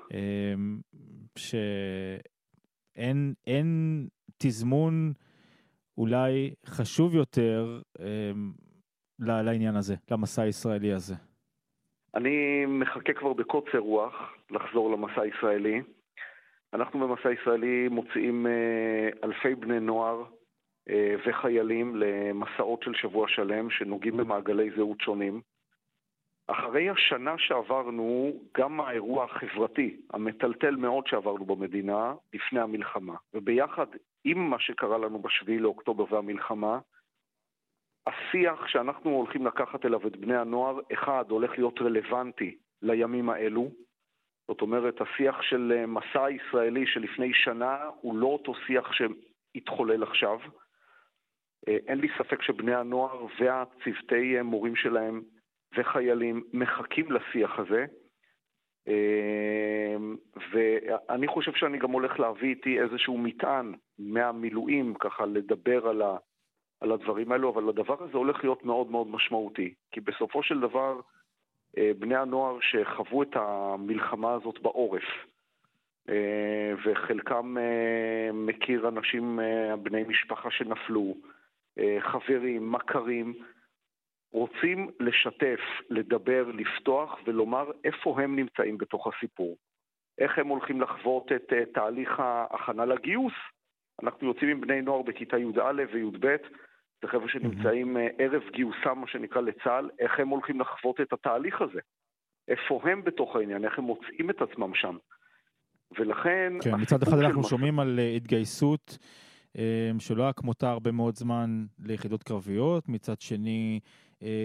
[1.36, 4.08] שאין אין
[4.38, 5.12] תזמון
[5.98, 7.80] אולי חשוב יותר
[9.18, 11.14] לעניין הזה, למסע הישראלי הזה.
[12.16, 15.82] אני מחכה כבר בקוצר רוח לחזור למסע הישראלי.
[16.74, 20.24] אנחנו במסע הישראלי מוציאים אה, אלפי בני נוער
[20.90, 25.40] אה, וחיילים למסעות של שבוע שלם שנוגעים במעגלי זהות שונים.
[26.46, 33.86] אחרי השנה שעברנו, גם האירוע החברתי המטלטל מאוד שעברנו במדינה לפני המלחמה, וביחד
[34.24, 36.78] עם מה שקרה לנו בשביעי לאוקטובר והמלחמה,
[38.06, 43.70] השיח שאנחנו הולכים לקחת אליו את בני הנוער, אחד, הולך להיות רלוונטי לימים האלו.
[44.48, 50.38] זאת אומרת, השיח של אה, מסע הישראלי שלפני שנה הוא לא אותו שיח שהתחולל עכשיו.
[51.68, 55.22] אה, אין לי ספק שבני הנוער והצוותי אה, מורים שלהם
[55.76, 57.84] וחיילים מחכים לשיח הזה.
[60.52, 66.16] ואני חושב שאני גם הולך להביא איתי איזשהו מטען מהמילואים, ככה לדבר על ה...
[66.80, 69.74] על הדברים האלו, אבל הדבר הזה הולך להיות מאוד מאוד משמעותי.
[69.90, 71.00] כי בסופו של דבר,
[71.78, 75.04] אה, בני הנוער שחוו את המלחמה הזאת בעורף,
[76.08, 79.38] אה, וחלקם אה, מכיר אנשים,
[79.82, 81.14] בני משפחה שנפלו,
[82.00, 83.34] חברים, מכרים,
[84.32, 85.60] רוצים לשתף,
[85.90, 89.56] לדבר, לפתוח ולומר איפה הם נמצאים בתוך הסיפור.
[90.18, 93.32] איך הם הולכים לחוות את תהליך ההכנה לגיוס.
[94.02, 96.36] אנחנו יוצאים עם בני נוער בכיתה י"א וי"ב,
[97.02, 98.22] זה חבר'ה שנמצאים mm-hmm.
[98.22, 101.80] ערב גיוסם, מה שנקרא, לצה"ל, איך הם הולכים לחוות את התהליך הזה.
[102.48, 104.96] איפה הם בתוך העניין, איך הם מוצאים את עצמם שם.
[105.98, 106.52] ולכן...
[106.62, 107.48] כן, מצד אחד אנחנו מה...
[107.48, 108.98] שומעים על אה, התגייסות
[109.58, 113.80] אה, שלא היה כמותה הרבה מאוד זמן ליחידות קרביות, מצד שני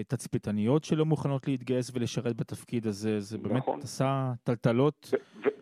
[0.08, 3.80] תצפיתניות שלא מוכנות להתגייס ולשרת בתפקיד הזה, זה באמת נכון.
[3.82, 5.10] עשה טלטלות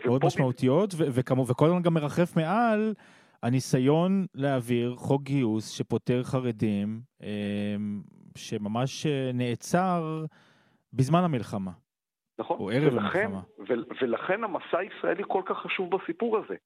[0.07, 2.94] מאוד משמעותיות, וכל הזמן גם מרחף מעל
[3.42, 8.03] הניסיון להעביר חוק גיוס שפוטר חרדים, אמ,
[8.37, 10.24] שממש אה, נעצר
[10.92, 11.70] בזמן המלחמה.
[12.38, 13.40] נכון, או ערב ולכן, המלחמה.
[14.00, 16.57] ולכן המסע הישראלי כל כך חשוב בסיפור הזה.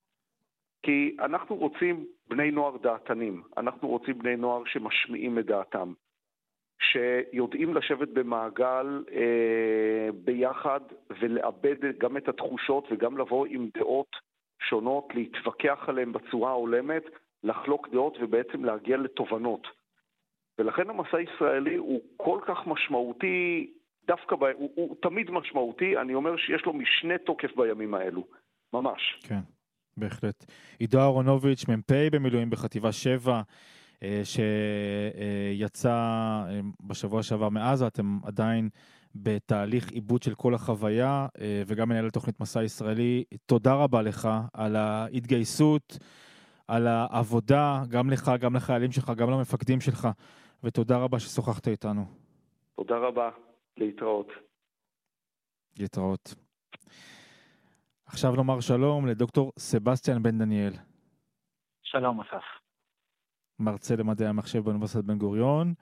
[0.83, 5.93] כי אנחנו רוצים בני נוער דעתנים, אנחנו רוצים בני נוער שמשמיעים את דעתם,
[6.81, 10.79] שיודעים לשבת במעגל אה, ביחד
[11.21, 14.15] ולאבד גם את התחושות וגם לבוא עם דעות
[14.59, 17.03] שונות, להתווכח עליהן בצורה ההולמת,
[17.43, 19.67] לחלוק דעות ובעצם להגיע לתובנות.
[20.59, 23.73] ולכן המסע הישראלי הוא כל כך משמעותי,
[24.07, 24.43] דווקא, ב...
[24.43, 28.27] הוא, הוא תמיד משמעותי, אני אומר שיש לו משנה תוקף בימים האלו,
[28.73, 29.19] ממש.
[29.23, 29.39] כן,
[29.97, 30.45] בהחלט.
[30.79, 33.41] עידו אהרונוביץ', מ"פ במילואים בחטיבה 7,
[34.03, 35.89] אה, שיצא
[36.49, 38.69] אה, בשבוע שעבר מעזה, אתם עדיין
[39.15, 43.23] בתהליך עיבוד של כל החוויה, אה, וגם מנהל התוכנית מסע ישראלי.
[43.45, 45.97] תודה רבה לך על ההתגייסות,
[46.67, 50.07] על העבודה, גם לך, גם לחיילים שלך, גם למפקדים שלך,
[50.63, 52.05] ותודה רבה ששוחחת איתנו.
[52.75, 53.29] תודה רבה,
[53.77, 54.27] להתראות.
[55.79, 56.35] להתראות.
[58.05, 60.73] עכשיו נאמר שלום לדוקטור סבסטיאן בן דניאל.
[61.83, 62.43] שלום, אסף.
[63.59, 65.73] מרצה למדעי המחשב באוניברסיטת בן גוריון.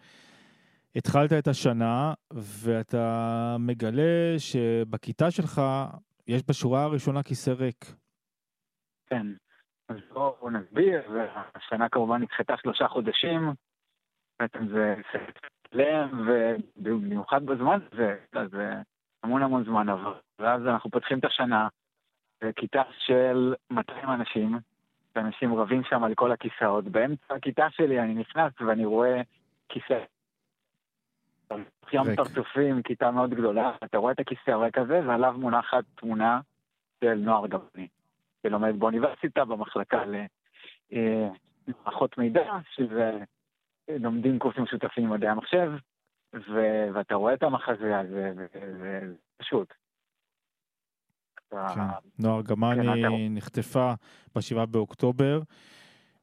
[0.95, 5.61] התחלת את השנה ואתה מגלה שבכיתה שלך
[6.27, 7.85] יש בשורה הראשונה כיסא ריק.
[9.07, 9.27] כן,
[9.89, 11.01] אז בואו נסביר,
[11.55, 13.53] השנה כמובן נדחתה שלושה חודשים,
[14.39, 14.95] בעצם זה
[15.71, 16.27] להם,
[16.77, 18.15] ובמיוחד בזמן הזה,
[18.51, 18.73] זה
[19.23, 20.19] המון המון זמן עבר.
[20.39, 21.67] ואז אנחנו פותחים את השנה,
[22.43, 24.59] בכיתה של 200 אנשים,
[25.15, 26.85] ואנשים רבים שם על כל הכיסאות.
[26.85, 29.21] באמצע הכיתה שלי אני נכנס ואני רואה
[29.69, 30.03] כיסא
[31.93, 36.41] ים פרצופים, כיתה מאוד גדולה, אתה רואה את הכיסא הריק הזה, ועליו מונחת תמונה
[37.03, 37.87] של נוער גבני,
[38.47, 40.03] שלומד באוניברסיטה במחלקה
[40.91, 43.19] למערכות מידע, שזה
[43.89, 45.71] לומדים קורסים משותפים במדעי המחשב,
[46.33, 48.99] ו- ואתה רואה את המחזה הזה, וזה
[49.37, 49.73] פשוט.
[51.49, 51.81] כן.
[52.19, 53.93] נוער גמני כן, נחטפה
[54.35, 55.41] ב-7 באוקטובר,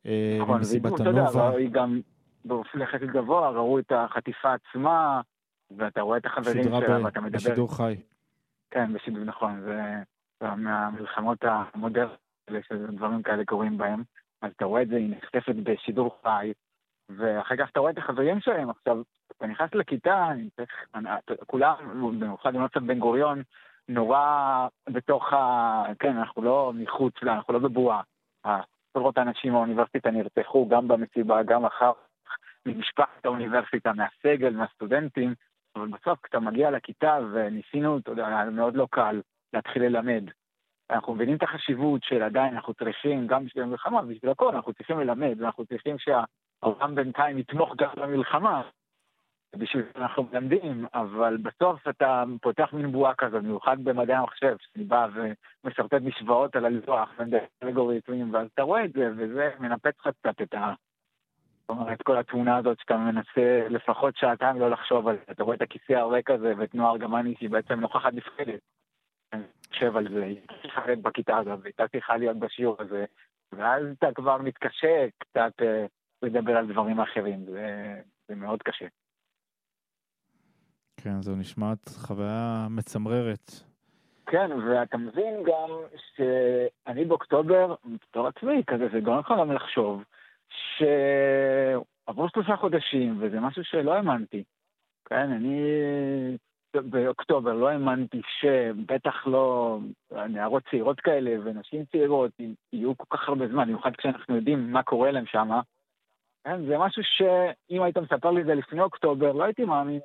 [0.06, 1.50] אה, נכון, במסיבת הנובה.
[1.50, 2.00] היא גם
[2.44, 5.20] באופן יחסית גבוה, ראו את החטיפה עצמה,
[5.76, 7.38] ואתה רואה את החברים שלה, ואתה מדבר...
[7.38, 7.96] בשידור חי.
[8.70, 10.02] כן, בשידור נכון, זה
[10.56, 11.38] מהמלחמות
[11.74, 12.18] המודרניות,
[12.68, 14.02] שדברים כאלה קורים בהם.
[14.42, 16.52] אז אתה רואה את זה, היא נחטפת בשידור חי,
[17.08, 18.70] ואחר כך אתה רואה את החברים שלהם.
[18.70, 19.02] עכשיו,
[19.36, 20.70] אתה נכנס לכיתה, אני צריך,
[21.46, 21.74] כולם,
[22.20, 23.42] במיוחד במועצת בן גוריון,
[23.88, 25.82] נורא בתוך ה...
[25.98, 28.02] כן, אנחנו לא מחוץ לה, אנחנו לא בבועה.
[28.90, 31.92] עשרות האנשים מהאוניברסיטה נרצחו גם במסיבה, גם אחר
[32.66, 35.34] ממשפחת האוניברסיטה, מהסגל, מהסטודנטים,
[35.76, 39.20] אבל בסוף כשאתה מגיע לכיתה וניסינו, אתה יודע, מאוד לא קל
[39.52, 40.24] להתחיל ללמד.
[40.90, 45.00] אנחנו מבינים את החשיבות של עדיין, אנחנו צריכים, גם בשביל המלחמה, בשביל הכל, אנחנו צריכים
[45.00, 48.62] ללמד, ואנחנו צריכים שהעולם בינתיים יתמוך גם במלחמה,
[49.56, 54.84] בשביל זה אנחנו מלמדים, אבל בסוף אתה פותח מין בועה כזאת, במיוחד במדעי המחשב, שאני
[54.84, 55.08] בא
[55.64, 57.10] ומשרטט משוואות על הלוח,
[58.32, 60.72] ואז אתה רואה את זה, וזה מנפץ לך קצת את ה...
[61.70, 65.32] אומרת, כל התמונה הזאת שאתה מנסה לפחות שעתיים לא לחשוב על זה.
[65.32, 68.60] אתה רואה את הכיסא הריק הזה ואת נועה ארגמני שהיא בעצם נוכחת נפקדת.
[69.32, 73.04] אני חושב על זה, היא צריכה להיות בכיתה הזאת, והייתה צריכה להיות בשיעור הזה,
[73.52, 75.86] ואז אתה כבר מתקשה קצת אה,
[76.22, 78.86] לדבר על דברים אחרים, זה, זה מאוד קשה.
[80.96, 83.50] כן, זו נשמעת חוויה מצמררת.
[84.26, 85.68] כן, ואתה מבין גם
[86.16, 90.04] שאני באוקטובר, בתור עצמי, כזה, זה גורם לך גם לחשוב
[90.50, 94.44] שעברו שלושה חודשים, וזה משהו שלא האמנתי.
[95.04, 95.60] כן, אני
[96.74, 99.78] באוקטובר לא האמנתי שבטח לא
[100.28, 102.30] נערות צעירות כאלה ונשים צעירות
[102.72, 105.50] יהיו כל כך הרבה זמן, במיוחד כשאנחנו יודעים מה קורה להם שם.
[106.44, 110.00] כן, זה משהו שאם היית מספר לי את זה לפני אוקטובר, לא הייתי מאמין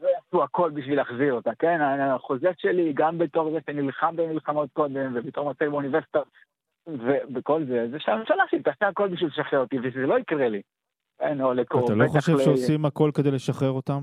[0.00, 1.80] לא יעשו הכל בשביל להחזיר אותה, כן?
[1.80, 6.18] החוזה שלי, גם בתור זה שנלחם במלחמות קודם, ובתור מצב באוניברסיטה,
[6.86, 10.62] ובכל זה, זה שהממשלה שלי תעשה הכל בשביל לשחרר אותי, וזה לא יקרה לי.
[11.18, 12.38] כן, או לקרוא, אתה לא חושב ל...
[12.44, 14.00] שעושים הכל כדי לשחרר אותם?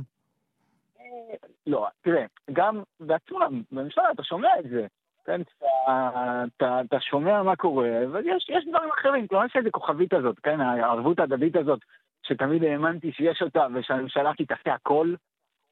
[1.67, 4.87] לא, תראה, גם בעצמם, בממשלה אתה שומע את זה.
[5.25, 9.71] כן, אתה, אתה, אתה שומע מה קורה, אבל יש, יש דברים אחרים, כלומר יש איזה
[9.71, 11.79] כוכבית הזאת, כן, הערבות ההדדית הזאת,
[12.23, 15.13] שתמיד האמנתי שיש אותה, ושהממשלה תעשה הכל,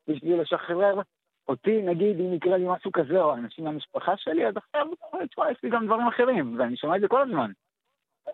[0.07, 1.01] בשביל לשחרר
[1.47, 4.87] אותי, נגיד, אם יקרה לי משהו כזה, או אנשים מהמשפחה שלי, אז עכשיו,
[5.29, 7.51] תשמע, יש לי גם דברים אחרים, ואני שומע את זה כל הזמן.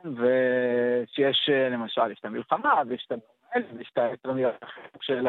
[0.04, 4.56] ושיש, למשל, יש את המלחמה, ויש את המלחמה, ויש את האסטרמיות
[5.02, 5.28] של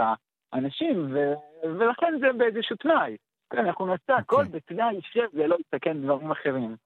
[0.52, 1.32] האנשים, ו...
[1.78, 3.16] ולכן זה באיזשהו תנאי.
[3.50, 4.46] כן, אנחנו נעשה הכל okay.
[4.46, 4.60] אוקיי.
[4.60, 6.76] בתנאי שזה לא יסתכן דברים אחרים.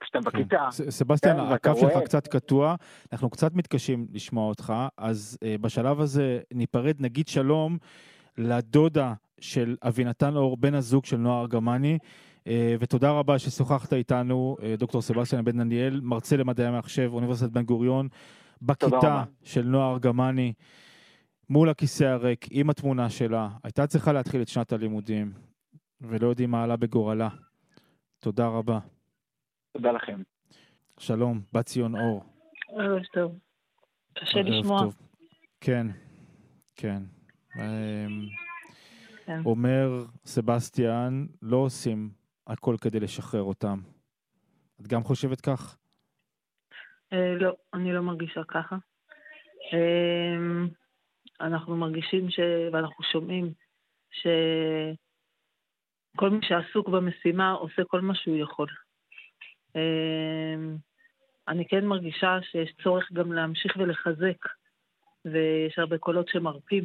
[0.00, 0.24] כשאתה כן.
[0.24, 0.68] בכיתה.
[0.70, 2.74] סבסטיאן, כן, הקו שלך קצת קטוע,
[3.12, 7.78] אנחנו קצת מתקשים לשמוע אותך, אז uh, בשלב הזה ניפרד, נגיד שלום
[8.38, 11.98] לדודה של אבינתן אור, בן הזוג של נועה ארגמני.
[12.46, 17.62] אה, ותודה רבה ששוחחת איתנו, אה, דוקטור סבסטיאן בן דניאל, מרצה למדעי המחשב, אוניברסיטת בן
[17.62, 18.08] גוריון,
[18.62, 20.52] בכיתה של נועה ארגמני,
[21.50, 23.48] מול הכיסא הריק, עם התמונה שלה.
[23.64, 25.32] הייתה צריכה להתחיל את שנת הלימודים,
[26.00, 27.28] ולא יודעים מה עלה בגורלה.
[28.18, 28.78] תודה רבה.
[29.72, 30.22] תודה לכם.
[30.98, 32.24] שלום, בת ציון אור.
[32.68, 33.38] ערב טוב.
[34.14, 34.86] קשה לשמוע.
[35.60, 35.86] כן,
[36.76, 37.02] כן.
[37.58, 38.26] אמ,
[39.26, 39.40] כן.
[39.44, 42.10] אומר סבסטיאן, לא עושים
[42.46, 43.78] הכל כדי לשחרר אותם.
[44.80, 45.78] את גם חושבת כך?
[47.12, 48.76] אה, לא, אני לא מרגישה ככה.
[49.72, 50.68] אמ,
[51.40, 52.40] אנחנו מרגישים ש...
[52.72, 53.52] ואנחנו שומעים
[54.10, 54.30] שכל
[56.30, 58.68] מי שעסוק במשימה עושה כל מה שהוא יכול.
[59.76, 60.76] אמ,
[61.48, 64.46] אני כן מרגישה שיש צורך גם להמשיך ולחזק,
[65.24, 66.84] ויש הרבה קולות שמרפים.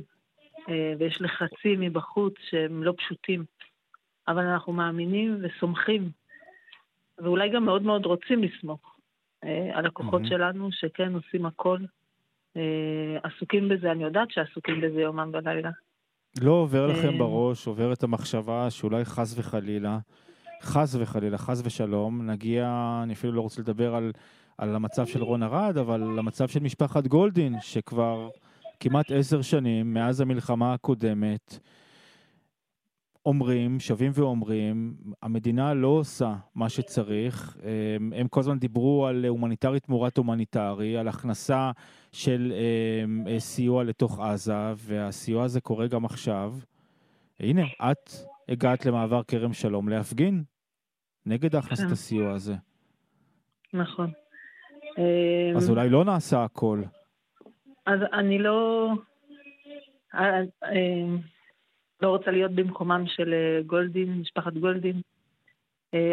[0.70, 3.46] אה, ויש לחצים מבחוץ שהם לא פשוטים.
[4.28, 6.10] אבל אנחנו מאמינים וסומכים,
[7.18, 8.96] ואולי גם מאוד מאוד רוצים לסמוך
[9.44, 10.30] אה, על הכוחות mm-hmm.
[10.30, 11.78] שלנו, שכן עושים הכל.
[12.58, 15.70] אה, עסוקים בזה, אני יודעת שעסוקים בזה יומם ולילה.
[16.42, 20.00] לא עובר לכם בראש, עוברת המחשבה שאולי חס וחלילה,
[20.62, 24.12] חס וחלילה, חס ושלום, נגיע, אני אפילו לא רוצה לדבר על,
[24.58, 28.30] על המצב של רון ארד, אבל למצב של משפחת גולדין, שכבר
[28.82, 31.60] כמעט עשר שנים מאז המלחמה הקודמת,
[33.26, 37.58] אומרים, שבים ואומרים, המדינה לא עושה מה שצריך.
[37.98, 41.72] הם, הם כל הזמן דיברו על הומניטרי תמורת הומניטרי, על הכנסה
[42.12, 42.54] של
[43.04, 46.56] הם, אה, סיוע לתוך עזה, והסיוע הזה קורה גם עכשיו.
[47.40, 48.12] הנה, את
[48.50, 50.44] הגעת למעבר כרם שלום להפגין
[51.26, 51.92] נגד הכנסת כן.
[51.92, 52.56] הסיוע הזה.
[53.74, 54.12] נכון.
[55.58, 56.82] אז אולי לא נעשה הכל.
[57.86, 58.90] אז אני לא...
[60.16, 61.18] אה, אה,
[62.02, 65.02] לא רוצה להיות במקומם של אה, גולדין, משפחת גולדין,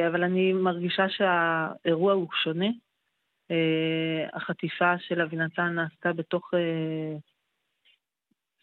[0.08, 2.66] אבל אני מרגישה שהאירוע הוא שונה.
[4.32, 6.50] החטיפה של אבינתן נעשתה בתוך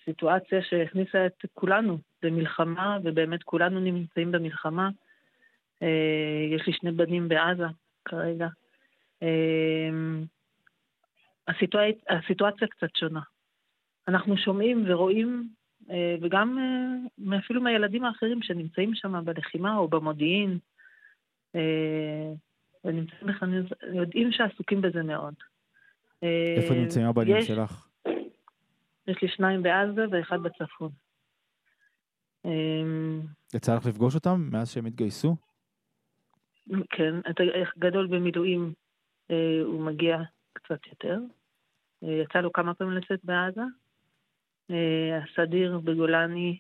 [0.06, 4.90] סיטואציה שהכניסה את כולנו במלחמה, ובאמת כולנו נמצאים במלחמה.
[6.52, 7.66] יש לי שני בנים בעזה
[8.06, 8.48] כרגע.
[11.50, 11.54] אה,
[12.10, 13.22] הסיטואציה, קצת שונה.
[14.08, 15.50] אנחנו שומעים ורואים,
[15.90, 16.58] אה, וגם
[17.40, 20.58] אפילו מהילדים האחרים שנמצאים שם בלחימה או במודיעין,
[22.86, 25.34] ונמצאים בכלל, יודעים שעסוקים בזה מאוד.
[26.58, 27.88] איפה נמצאים הבנים יש, שלך?
[29.08, 30.92] יש לי שניים בעזה ואחד בצפון.
[33.54, 35.36] יצא לך לפגוש אותם מאז שהם התגייסו?
[36.90, 37.44] כן, אתה
[37.80, 38.74] גדול במילואים,
[39.32, 40.18] אה, הוא מגיע
[40.66, 41.20] קצת יותר.
[42.04, 43.62] אה, יצא לו כמה פעמים לצאת בעזה.
[44.72, 46.58] אה, הסדיר בגולני,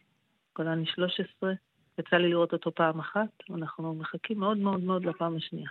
[0.56, 1.54] גולני 13,
[1.98, 5.70] יצא לי לראות אותו פעם אחת, אנחנו מחכים מאוד מאוד מאוד לפעם השנייה.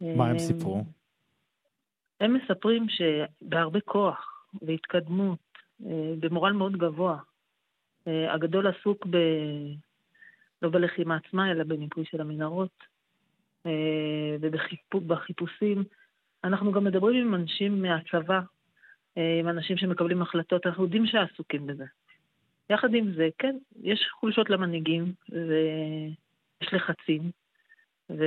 [0.00, 0.84] מה הם סיפרו?
[2.20, 5.38] הם מספרים שבהרבה כוח והתקדמות,
[6.20, 7.18] במורל מאוד גבוה.
[8.06, 9.16] הגדול עסוק ב...
[10.62, 12.84] לא בלחימה עצמה, אלא בניקוי של המנהרות.
[13.66, 14.36] אה,
[14.94, 15.84] ובחיפושים.
[16.44, 18.40] אנחנו גם מדברים עם אנשים מהצבא,
[19.18, 21.84] אה, עם אנשים שמקבלים החלטות, אנחנו יודעים שעסוקים בזה.
[22.70, 27.30] יחד עם זה, כן, יש חולשות למנהיגים, ויש לחצים,
[28.10, 28.24] ו...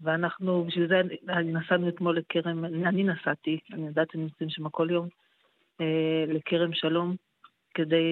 [0.00, 1.00] ואנחנו, בשביל זה
[1.44, 5.08] נסענו אתמול לכרם, אני נסעתי, אני יודעת שהם נמצאים שם כל יום,
[5.80, 7.16] אה, לכרם שלום,
[7.74, 8.04] כדי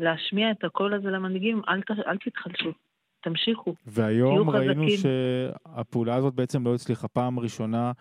[0.00, 2.72] להשמיע את הקול הזה למנהיגים, אל, ת, אל תתחלשו.
[3.20, 3.74] תמשיכו.
[3.86, 4.98] והיום ראינו חזקים.
[4.98, 7.92] שהפעולה הזאת בעצם לא הצליחה פעם ראשונה.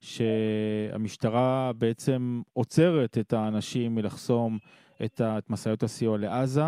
[0.00, 4.58] שהמשטרה בעצם עוצרת את האנשים מלחסום
[5.04, 6.62] את, משאיות הסיוע לעזה.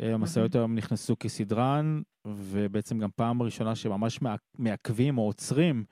[0.00, 4.18] המשאיות היום נכנסו כסדרן, ובעצם גם פעם ראשונה שממש
[4.58, 5.84] מעכבים או עוצרים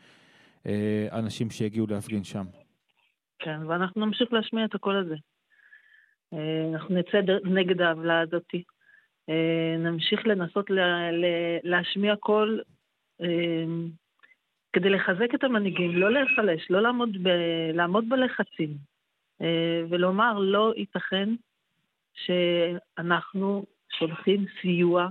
[0.66, 2.44] אה, אנשים שהגיעו להפגין שם.
[3.38, 5.14] כן, ואנחנו נמשיך להשמיע את הקול הזה.
[6.32, 8.62] אה, אנחנו נצא נגד העוולה הזאתי.
[9.28, 11.10] אה, נמשיך לנסות לה,
[11.62, 12.62] להשמיע קול
[13.20, 13.64] אה,
[14.78, 17.28] כדי לחזק את המנהיגים, לא להיחלש, לא לעמוד, ב,
[17.74, 18.76] לעמוד בלחצים,
[19.40, 21.28] אה, ולומר לא ייתכן
[22.14, 23.64] שאנחנו
[23.98, 25.08] שולחים סיוע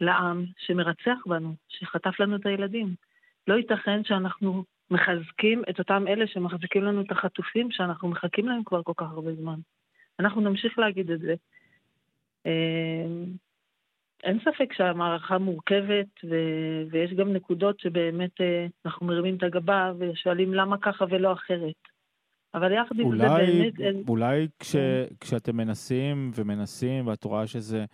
[0.00, 2.94] לעם שמרצח בנו, שחטף לנו את הילדים.
[3.48, 8.82] לא ייתכן שאנחנו מחזקים את אותם אלה שמחזיקים לנו את החטופים שאנחנו מחכים להם כבר
[8.82, 9.58] כל כך הרבה זמן.
[10.20, 11.34] אנחנו נמשיך להגיד את זה.
[14.22, 20.54] אין ספק שהמערכה מורכבת, ו- ויש גם נקודות שבאמת אה, אנחנו מרימים את הגבה ושואלים
[20.54, 21.74] למה ככה ולא אחרת.
[22.54, 23.24] אבל יחד עם זה
[23.78, 24.08] באמת...
[24.08, 25.14] אולי כש, כן.
[25.20, 27.84] כשאתם מנסים ומנסים ואת רואה שזה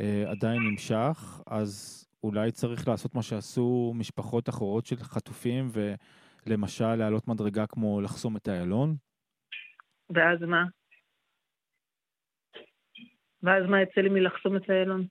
[0.00, 5.68] אה, עדיין נמשך, אז אולי צריך לעשות מה שעשו משפחות אחרות של חטופים,
[6.46, 8.96] ולמשל להעלות מדרגה כמו לחסום את איילון?
[10.10, 10.64] ואז מה?
[13.42, 15.06] ואז מה יצא לי מלחסום את איילון?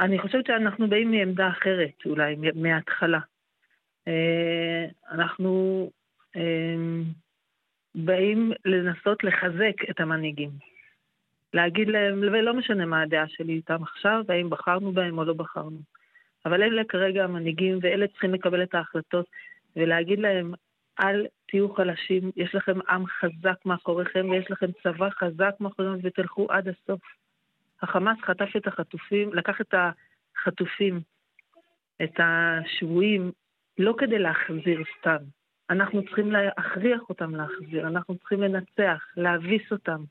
[0.00, 3.18] אני חושבת שאנחנו באים מעמדה אחרת, אולי, מההתחלה.
[4.08, 5.90] אה, אנחנו
[6.36, 6.76] אה,
[7.94, 10.50] באים לנסות לחזק את המנהיגים.
[11.54, 15.78] להגיד להם, ולא משנה מה הדעה שלי איתם עכשיו, והאם בחרנו בהם או לא בחרנו.
[16.46, 19.26] אבל אלה כרגע המנהיגים, ואלה צריכים לקבל את ההחלטות,
[19.76, 20.52] ולהגיד להם,
[21.00, 26.68] אל תהיו חלשים, יש לכם עם חזק מאחוריכם ויש לכם צבא חזק מאחוריכם ותלכו עד
[26.68, 27.00] הסוף.
[27.82, 31.00] החמאס חטף את החטופים, לקח את החטופים,
[32.02, 33.32] את השבויים,
[33.78, 35.24] לא כדי להחזיר סתם.
[35.70, 40.04] אנחנו צריכים להכריח אותם להחזיר, אנחנו צריכים לנצח, להביס אותם,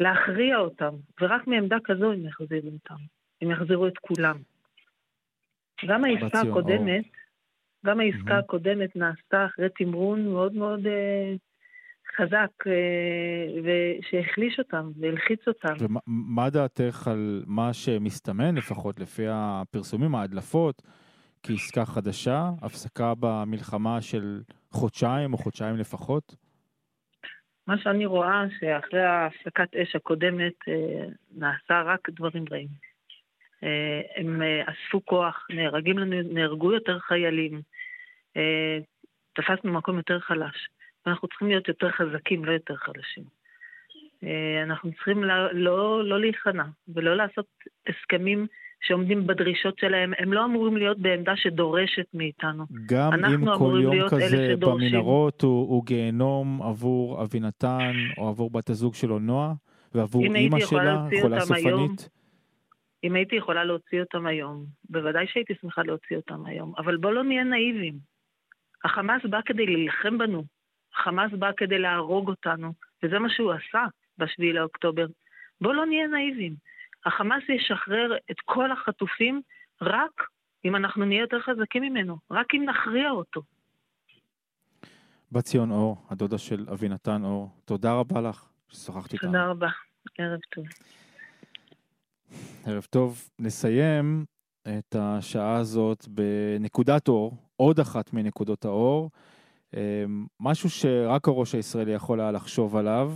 [0.00, 3.02] להכריע אותם, ורק מעמדה כזו הם יחזירו אותם,
[3.42, 4.36] הם יחזירו את כולם.
[5.86, 7.04] גם העסקה הקודמת,
[7.86, 8.44] גם העסקה mm-hmm.
[8.44, 11.34] הקודמת נעשתה אחרי תמרון מאוד מאוד אה,
[12.16, 15.74] חזק, אה, שהחליש אותם והלחיץ אותם.
[15.80, 20.82] ומה דעתך על מה שמסתמן, לפחות לפי הפרסומים, ההדלפות,
[21.42, 24.40] כעסקה חדשה, הפסקה במלחמה של
[24.70, 26.34] חודשיים או חודשיים לפחות?
[27.66, 31.06] מה שאני רואה, שאחרי הפסקת אש הקודמת אה,
[31.36, 32.68] נעשה רק דברים רעים.
[33.64, 37.60] אה, הם אספו כוח, נהרגים לנו, נהרגו יותר חיילים,
[39.34, 40.68] תפסנו מקום יותר חלש.
[41.06, 43.24] ואנחנו צריכים להיות יותר חזקים, לא יותר חלשים.
[44.62, 47.46] אנחנו צריכים לא, לא, לא להיכנע ולא לעשות
[47.88, 48.46] הסכמים
[48.80, 50.12] שעומדים בדרישות שלהם.
[50.18, 52.64] הם לא אמורים להיות בעמדה שדורשת מאיתנו.
[52.86, 58.94] גם אם כל יום כזה במנהרות הוא, הוא גיהנום עבור אבינתן או עבור בת הזוג
[58.94, 59.52] שלו נועה,
[59.94, 61.66] ועבור אימא שלה, חולה סופנית.
[61.66, 61.94] היום,
[63.04, 67.24] אם הייתי יכולה להוציא אותם היום, בוודאי שהייתי שמחה להוציא אותם היום, אבל בואו לא
[67.24, 67.94] נהיה נאיבים.
[68.84, 70.44] החמאס בא כדי להילחם בנו,
[70.94, 72.72] החמאס בא כדי להרוג אותנו,
[73.02, 73.86] וזה מה שהוא עשה
[74.18, 75.06] ב-7 לאוקטובר.
[75.60, 76.54] בואו לא נהיה נאיבים.
[77.06, 79.42] החמאס ישחרר את כל החטופים
[79.82, 80.26] רק
[80.64, 83.42] אם אנחנו נהיה יותר חזקים ממנו, רק אם נכריע אותו.
[85.32, 89.28] בת ציון אור, הדודה של אבינתן אור, תודה רבה לך ששוחחת איתנו.
[89.28, 89.68] תודה רבה,
[90.18, 90.64] ערב טוב.
[92.66, 93.28] ערב טוב.
[93.38, 94.24] נסיים
[94.68, 99.10] את השעה הזאת בנקודת אור, עוד אחת מנקודות האור,
[100.40, 103.10] משהו שרק הראש הישראלי יכול היה לחשוב עליו.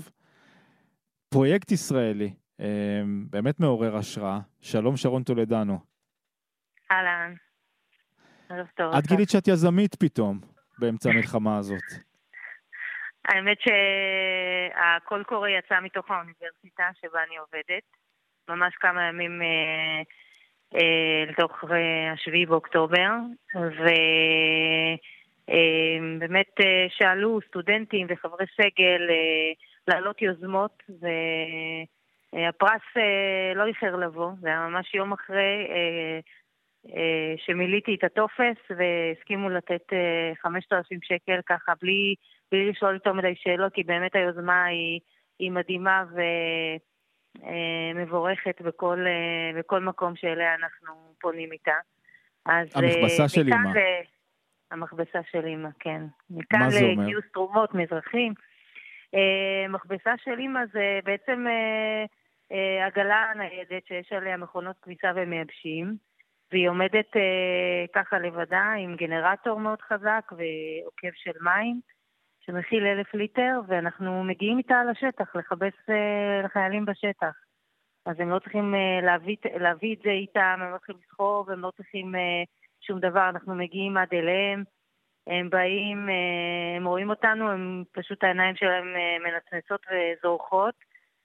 [1.28, 4.38] פרויקט ישראלי, אמ, באמת מעורר השראה.
[4.60, 5.78] שלום שרון טולדנו.
[6.90, 7.34] אהלן,
[8.50, 8.94] ערב טוב.
[8.94, 10.40] את גילית שאת יזמית פתאום,
[10.78, 11.82] באמצע המלחמה הזאת.
[13.28, 17.84] האמת שהקול קורא יצא מתוך האוניברסיטה שבה אני עובדת,
[18.48, 20.02] ממש כמה ימים אה,
[20.74, 23.10] אה, לתוך אה, השביעי באוקטובר,
[23.54, 25.00] ובאמת
[25.50, 25.98] אה,
[26.60, 29.52] אה, שאלו סטודנטים וחברי סגל אה,
[29.88, 30.82] להעלות יוזמות,
[32.32, 35.66] והפרס אה, לא איחר לבוא, זה היה ממש יום אחרי
[37.36, 39.92] שמילאתי את הטופס והסכימו לתת
[40.42, 42.14] 5,000 אה, שקל ככה בלי,
[42.52, 45.00] בלי לשאול יותר מדי שאלות, כי באמת היוזמה היא,
[45.38, 46.04] היא מדהימה
[47.94, 49.04] ומבורכת אה, בכל,
[49.58, 51.76] בכל מקום שאליה אנחנו פונים איתה.
[52.46, 53.78] אז המכבסה של אימא.
[53.78, 54.13] ל...
[54.70, 56.02] המכבסה של אימא, כן.
[56.30, 58.34] מכאן לגיוס תרומות מאזרחים.
[59.68, 61.46] מכבסה של אימא זה בעצם
[62.86, 65.96] עגלה ניידת שיש עליה מכונות כביסה ומייבשים.
[66.54, 71.80] והיא עומדת אה, ככה לבדה עם גנרטור מאוד חזק ועוקב של מים
[72.40, 77.34] שמכיל אלף ליטר, ואנחנו מגיעים איתה לשטח, לכבס אה, לחיילים בשטח.
[78.06, 81.60] אז הם לא צריכים אה, להביא, להביא את זה איתם, הם לא צריכים לסחוב, הם
[81.60, 82.42] לא צריכים אה,
[82.86, 84.64] שום דבר, אנחנו מגיעים עד אליהם.
[85.26, 90.74] הם באים, אה, הם רואים אותנו, הם פשוט העיניים שלהם אה, מנצנצות וזורחות.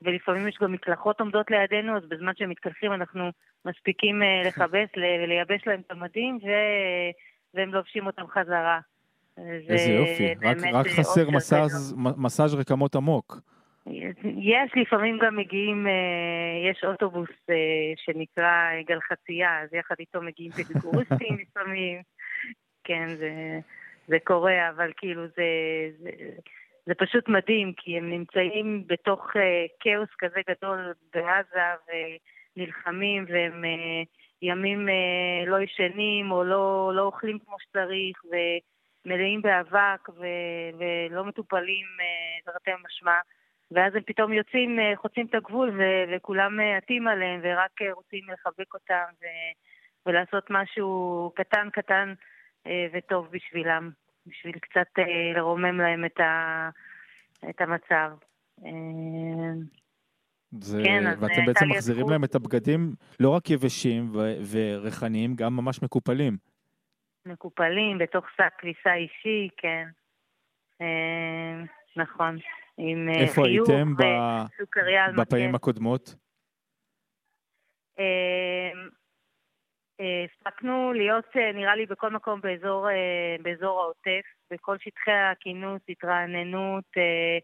[0.02, 3.30] ולפעמים יש גם מקלחות עומדות לידינו, אז בזמן שהם מתקלחים אנחנו
[3.66, 4.90] מספיקים אה, לכבס,
[5.28, 6.48] לייבש להם את המדים, ו...
[7.54, 8.80] והם לובשים אותם חזרה.
[9.38, 13.40] איזה יופי, רק, רק חסר מסאז, מסאז' רקמות עמוק.
[13.86, 21.38] יש, לפעמים גם מגיעים, אה, יש אוטובוס אה, שנקרא גלחצייה, אז יחד איתו מגיעים פדיקוריסטים
[21.42, 22.02] לפעמים,
[22.84, 23.60] כן, זה,
[24.08, 25.44] זה קורה, אבל כאילו זה,
[26.00, 26.10] זה,
[26.86, 29.40] זה פשוט מדהים, כי הם נמצאים בתוך uh,
[29.80, 31.60] כאוס כזה גדול בעזה
[32.56, 33.66] ונלחמים, והם
[34.42, 34.88] ימים
[35.48, 41.86] לא ישנים או לא, לא אוכלים כמו שצריך, ומלאים באבק ו- ולא מטופלים,
[42.46, 43.20] תרתי משמע.
[43.72, 47.94] ואז הם פתאום יוצאים, uh, חוצים את הגבול ו- וכולם עטים uh, עליהם ורק uh,
[47.94, 52.14] רוצים לחבק אותם ו- ולעשות משהו קטן קטן
[52.94, 53.90] וטוב בשבילם.
[54.30, 56.70] בשביל קצת אה, לרומם להם את, ה,
[57.50, 58.12] את המצב.
[58.66, 59.52] אה,
[60.52, 62.10] זה, כן, ואתם בעצם מחזירים.
[62.10, 66.38] להם את הבגדים לא רק יבשים ו- וריחניים, גם ממש מקופלים.
[67.26, 69.88] מקופלים, בתוך שק כביסה אישי, כן.
[70.82, 71.64] אה,
[71.96, 72.38] נכון.
[72.80, 73.94] עם אה, איפה הייתם
[75.18, 76.16] בפעמים הקודמות?
[78.00, 78.72] אה,
[80.00, 86.84] הספקנו להיות, אה, נראה לי, בכל מקום באזור, אה, באזור העוטף, בכל שטחי הכינוס, התרעננות,
[86.98, 87.38] אה,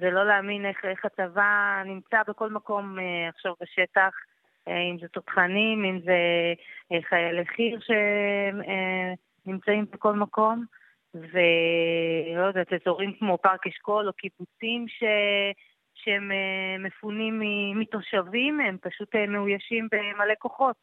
[0.00, 4.10] זה לא להאמין איך, איך הצבא נמצא בכל מקום עכשיו בשטח,
[4.68, 6.18] אם זה תותחנים, אם זה
[7.08, 7.78] חיילי חי"ר
[9.46, 10.64] שנמצאים בכל מקום,
[11.20, 15.02] ולא יודעת, אזורים כמו פארק אשכול או קיבוצים ש...
[15.94, 16.30] שהם
[16.78, 17.42] מפונים
[17.74, 20.76] מתושבים, הם פשוט מאוישים במלא כוחות.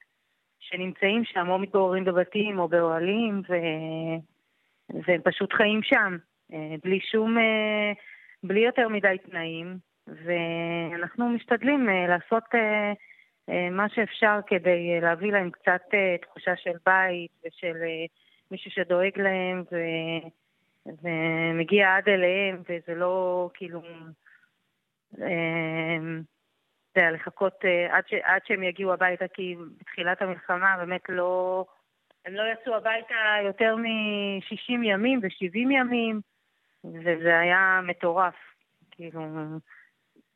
[0.60, 3.54] שנמצאים שם, או מתגוררים בבתים או באוהלים, ו...
[5.08, 6.18] והם פשוט חיים שם,
[6.54, 7.92] אה, בלי שום, אה,
[8.44, 9.78] בלי יותר מדי תנאים,
[10.08, 12.44] ואנחנו משתדלים אה, לעשות
[13.72, 15.82] מה שאפשר כדי להביא להם קצת
[16.22, 17.76] תחושה של בית ושל
[18.54, 19.78] מישהו שדואג להם ו...
[20.86, 23.82] ומגיע עד אליהם, וזה לא כאילו...
[26.98, 31.66] יודע, לחכות uh, עד, ש, עד שהם יגיעו הביתה, כי בתחילת המלחמה באמת לא...
[32.26, 36.22] הם לא יצאו הביתה יותר מ-60 ימים ו-70 ימים,
[36.84, 38.36] וזה היה מטורף.
[38.92, 39.22] כאילו,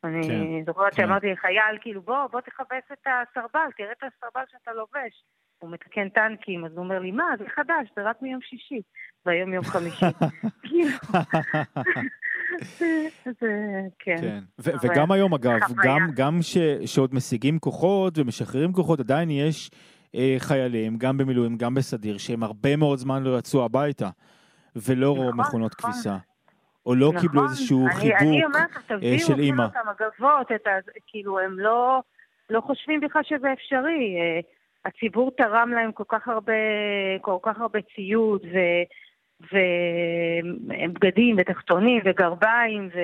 [0.04, 1.02] אני כן, זוכרת כן.
[1.02, 5.24] שאמרתי לחייל, כאילו, בוא, בוא תכבס את הסרבל, תראה את הסרבל שאתה לובש.
[5.58, 8.80] הוא מתקן טנקים, אז הוא אומר לי, מה, זה חדש, זה רק מיום שישי,
[9.26, 10.06] והיום יום חמישי.
[10.66, 10.96] כאילו,
[13.98, 14.16] כן.
[14.18, 14.38] כן.
[14.82, 15.58] וגם היום, אגב,
[16.14, 16.38] גם
[16.86, 19.70] שעוד משיגים כוחות ומשחררים כוחות, עדיין יש
[20.14, 24.08] אה, חיילים, גם במילואים, גם בסדיר, שהם הרבה מאוד זמן לא יצאו הביתה,
[24.76, 25.92] ולא נכון, מכונות נכון.
[25.92, 26.16] כביסה.
[26.86, 27.20] או לא נכון.
[27.20, 29.66] קיבלו איזשהו אני, חיבוק אני אומרת, אה, תביאו של אימא.
[29.66, 30.70] את המגבות, את ה...
[31.06, 32.02] כאילו, הם לא,
[32.50, 34.16] לא חושבים בכלל שזה אפשרי.
[34.20, 34.40] אה,
[34.84, 36.52] הציבור תרם להם כל כך הרבה,
[37.20, 38.58] כל כך הרבה ציוד ו...
[39.52, 42.98] ובגדים ותחתונים וגרביים, ו...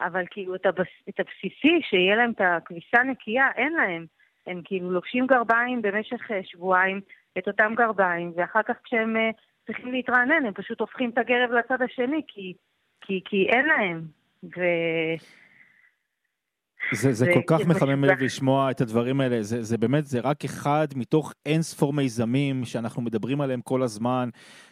[0.00, 0.86] אבל כאילו את, הבס...
[1.08, 4.06] את הבסיסי, שיהיה להם את הכביסה נקייה, אין להם.
[4.46, 7.00] הם כאילו לובשים גרביים במשך אה, שבועיים,
[7.38, 9.30] את אותם גרביים, ואחר כך כשהם אה,
[9.66, 12.54] צריכים להתרענן, הם פשוט הופכים את הגרב לצד השני, כי,
[13.00, 14.00] כי, כי אין להם.
[14.44, 14.60] ו...
[16.92, 18.04] זה, זה כל כך מחמם.
[18.04, 22.64] לב לשמוע את הדברים האלה, זה, זה באמת, זה רק אחד מתוך אין ספור מיזמים
[22.64, 24.28] שאנחנו מדברים עליהם כל הזמן,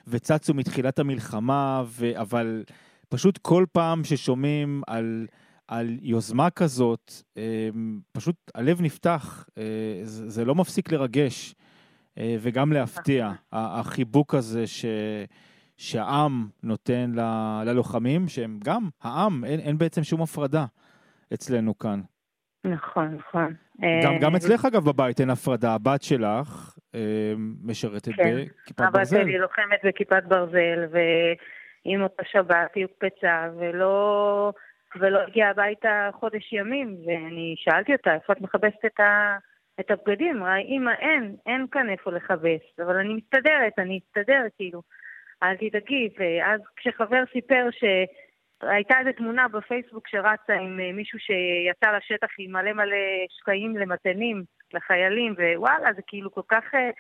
[0.07, 2.65] וצצו מתחילת המלחמה, ו, אבל
[3.09, 5.27] פשוט כל פעם ששומעים על,
[5.69, 7.69] על יוזמה כזאת, אה,
[8.13, 9.63] פשוט הלב נפתח, אה,
[10.05, 11.55] זה, זה לא מפסיק לרגש
[12.19, 14.85] אה, וגם להפתיע, החיבוק הזה ש...
[15.77, 20.67] שהעם נותן ל- ללוחמים, שהם גם העם, אין, אין בעצם שום הפרדה
[21.35, 22.01] אצלנו כאן.
[22.65, 23.55] נכון, נכון.
[24.05, 25.75] גם, אה, גם אצלך, אגב, בבית אין הפרדה.
[25.75, 27.33] הבת שלך אה,
[27.65, 28.37] משרתת כן.
[28.37, 29.23] בכיפת הבת ברזל.
[29.23, 34.53] שלי לוחמת בכיפת ברזל, ועם אותה שבת היא הוקפצה, ולא,
[35.01, 39.37] ולא הגיעה הביתה חודש ימים, ואני שאלתי אותה, איפה את מכבסת את, ה,
[39.81, 40.37] את הבגדים?
[40.37, 44.83] אמרה, אמא, אין, אין כאן איפה לכבס, אבל אני מסתדרת, אני אסתדר, כאילו.
[45.43, 47.69] אל תדאגי, ואז כשחבר סיפר
[48.63, 52.97] שהייתה איזו תמונה בפייסבוק שרצה עם אה, מישהו שיצא לשטח עם מלא מלא
[53.29, 54.45] שקעים למתנים
[54.75, 56.91] לחיילים, ווואלה, זה כאילו כל כך אה,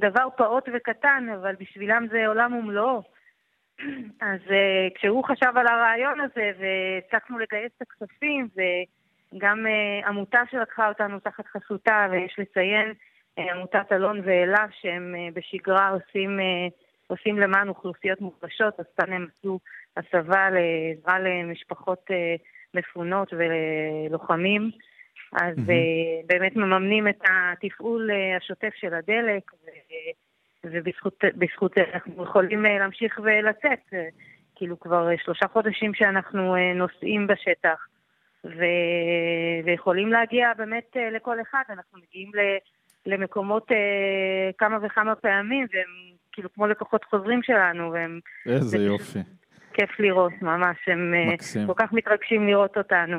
[0.00, 3.02] דבר פעוט וקטן, אבל בשבילם זה עולם ומלואו.
[4.30, 8.48] אז אה, כשהוא חשב על הרעיון הזה, והצלחנו לגייס את הכספים,
[9.34, 9.66] וגם
[10.06, 12.92] עמותה שלקחה אותנו תחת חסותה, ויש לציין,
[13.36, 16.40] עמותת אלון ואלה, שהם בשגרה עושים,
[17.06, 19.58] עושים למען אוכלוסיות מוחלשות, אז כאן הם עשו
[19.96, 22.34] הסבה לעזרה למשפחות אה,
[22.74, 24.70] מפונות וללוחמים.
[25.32, 25.58] אז.
[25.70, 25.74] אה,
[26.26, 29.66] באמת מממנים את התפעול אה, השוטף של הדלק, ו...
[30.64, 33.94] ובזכות בזכות זה אנחנו יכולים להמשיך ולצאת.
[34.54, 37.86] כאילו כבר שלושה חודשים שאנחנו נוסעים בשטח,
[38.44, 38.64] ו...
[39.64, 41.62] ויכולים להגיע באמת לכל אחד.
[41.70, 42.38] אנחנו מגיעים ל...
[43.06, 43.66] למקומות
[44.58, 49.04] כמה וכמה פעמים, והם כאילו כמו לקוחות חוזרים שלנו, והם איזה זה יופי.
[49.04, 49.41] פשוט
[49.74, 50.76] כיף לראות, ממש.
[50.86, 51.66] הם אה, מקסים.
[51.66, 53.16] כל כך מתרגשים לראות אותנו.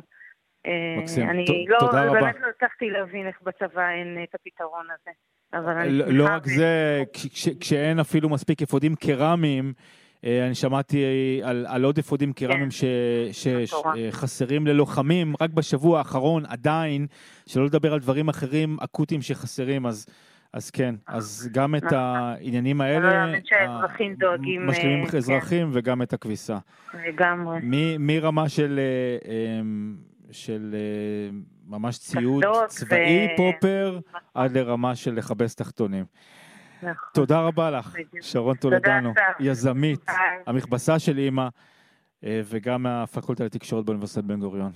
[0.67, 1.29] אה, מקסים.
[1.29, 2.21] אני ת- לא, תודה רבה.
[2.21, 5.11] באמת לא הצלחתי להבין איך בצבא אין אה, את הפתרון הזה.
[5.53, 9.73] אבל אני לא לא רק זה, כש- כש- כשאין אפילו מספיק אפודים קרמיים,
[10.23, 11.03] אני שמעתי
[11.43, 12.87] על, על עוד אפודים קרמיים כן.
[13.63, 13.95] מטורף.
[14.11, 17.07] שחסרים ללוחמים רק בשבוע האחרון עדיין,
[17.47, 20.05] שלא לדבר על דברים אחרים אקוטיים שחסרים, אז,
[20.53, 21.97] אז כן, אז גם את נכון.
[21.97, 25.17] העניינים לא האלה, להאמין שהאזרחים ה- דואגים, משלימים אה, כן.
[25.17, 26.57] אזרחים וגם את הכביסה.
[27.07, 27.59] לגמרי.
[27.99, 29.95] מרמה של, אה, אמ,
[30.31, 31.37] של אה,
[31.67, 33.99] ממש ציוד צבאי פופר,
[34.33, 36.05] עד לרמה של לכבס תחתונים.
[36.77, 36.93] נכון.
[37.13, 37.95] תודה רבה לך.
[38.21, 39.13] שרון טולדנו.
[39.39, 40.05] יזמית.
[40.47, 41.47] המכבסה של אימא,
[42.23, 44.71] אה, וגם מהפקולטה לתקשורת באוניברסיטת בן גוריון.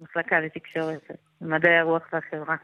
[0.00, 1.10] מחלקה לתקשורת,
[1.40, 2.56] מדעי הרוח והחברה.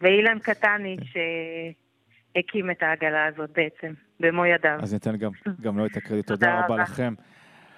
[0.00, 4.78] ואילן קטני שהקים את העגלה הזאת בעצם, במו ידיו.
[4.82, 5.30] אז ניתן גם,
[5.60, 6.26] גם לו את הקרדיט.
[6.26, 6.82] תודה תודה רבה.
[6.82, 7.14] לכם.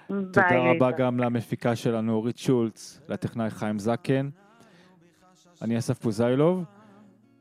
[0.09, 0.91] ביי, תודה רבה.
[0.91, 4.29] גם למפיקה שלנו, אורית שולץ, לטכנאי חיים זקן.
[5.61, 6.63] אני אסף פוזיילוב,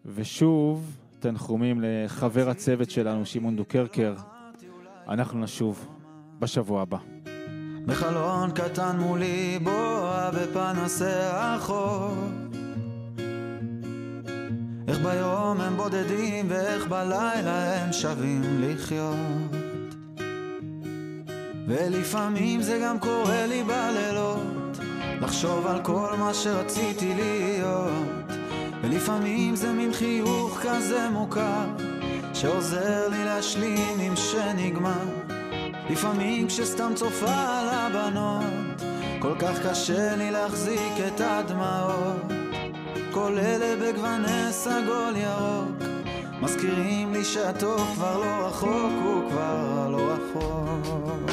[0.07, 4.15] ושוב, תנחומים לחבר הצוות שלנו, שמעון דוקרקר.
[5.09, 5.97] אנחנו נשוב
[6.39, 6.99] בשבוע הבא.
[7.87, 12.15] בחלון קטן מולי בועה בפנסי החור
[14.91, 19.57] איך ביום הם בודדים ואיך בלילה הם שווים לחיות.
[21.67, 24.79] ולפעמים זה גם קורה לי בלילות
[25.21, 28.33] לחשוב על כל מה שרציתי להיות.
[28.83, 31.67] ולפעמים זה מין חיוך כזה מוכר
[32.35, 35.05] שעוזר לי להשלים עם שנגמר.
[35.91, 38.83] לפעמים כשסתם צופה על הבנות
[39.19, 42.40] כל כך קשה לי להחזיק את הדמעות
[43.13, 45.91] כל אלה בגווני סגול ירוק.
[46.43, 51.31] מזכירים לי שהטוב כבר לא רחוק הוא כבר לא רחוק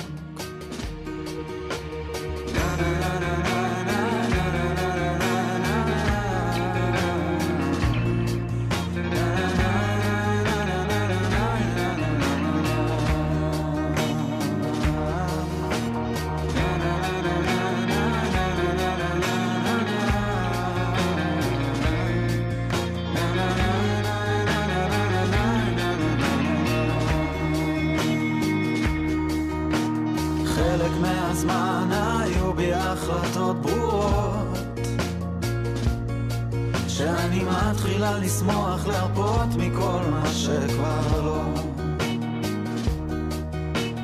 [38.07, 41.41] מתחילה לשמוח, להרפות מכל מה שכבר לא.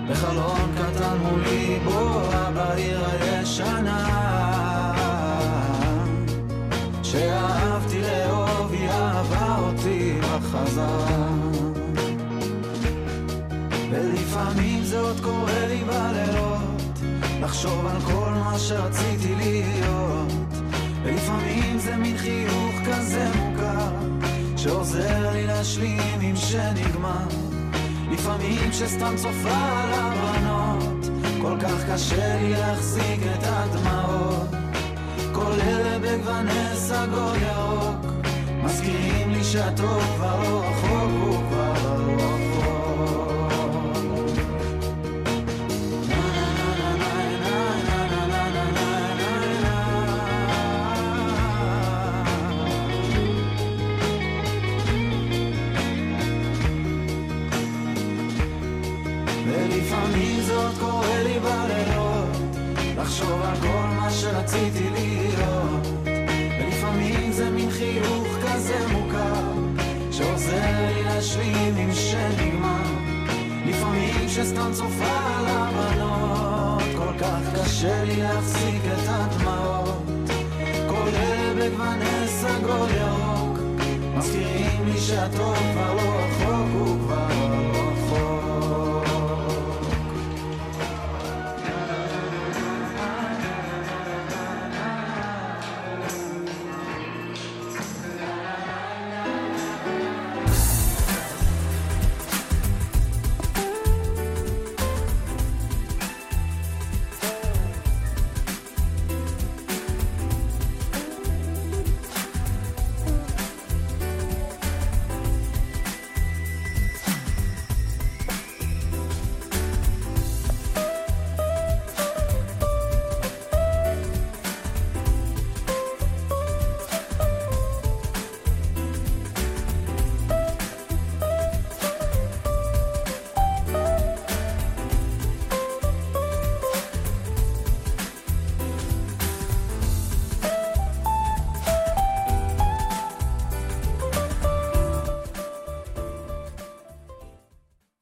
[0.09, 4.07] בחלון קטן מולי בואה בעיר הישנה
[7.03, 11.27] שאהבתי לאהוב, היא אהבה אותי בחזרה
[13.91, 16.91] ולפעמים זה עוד קורה לי בלילות
[17.41, 20.33] לחשוב על כל מה שרציתי להיות
[21.03, 23.52] ולפעמים זה מין חיוך כזה מוכר
[24.64, 27.28] שעוזר לי להשלים עם שנגמר.
[28.11, 31.05] לפעמים כשסתם צופה על הבנות
[31.41, 34.47] כל כך קשה לי להחזיק את הדמעות.
[35.32, 38.26] כל אלה בגווני סגול ירוק
[38.64, 41.32] מזכירים לי שהטוב כבר לא רחוק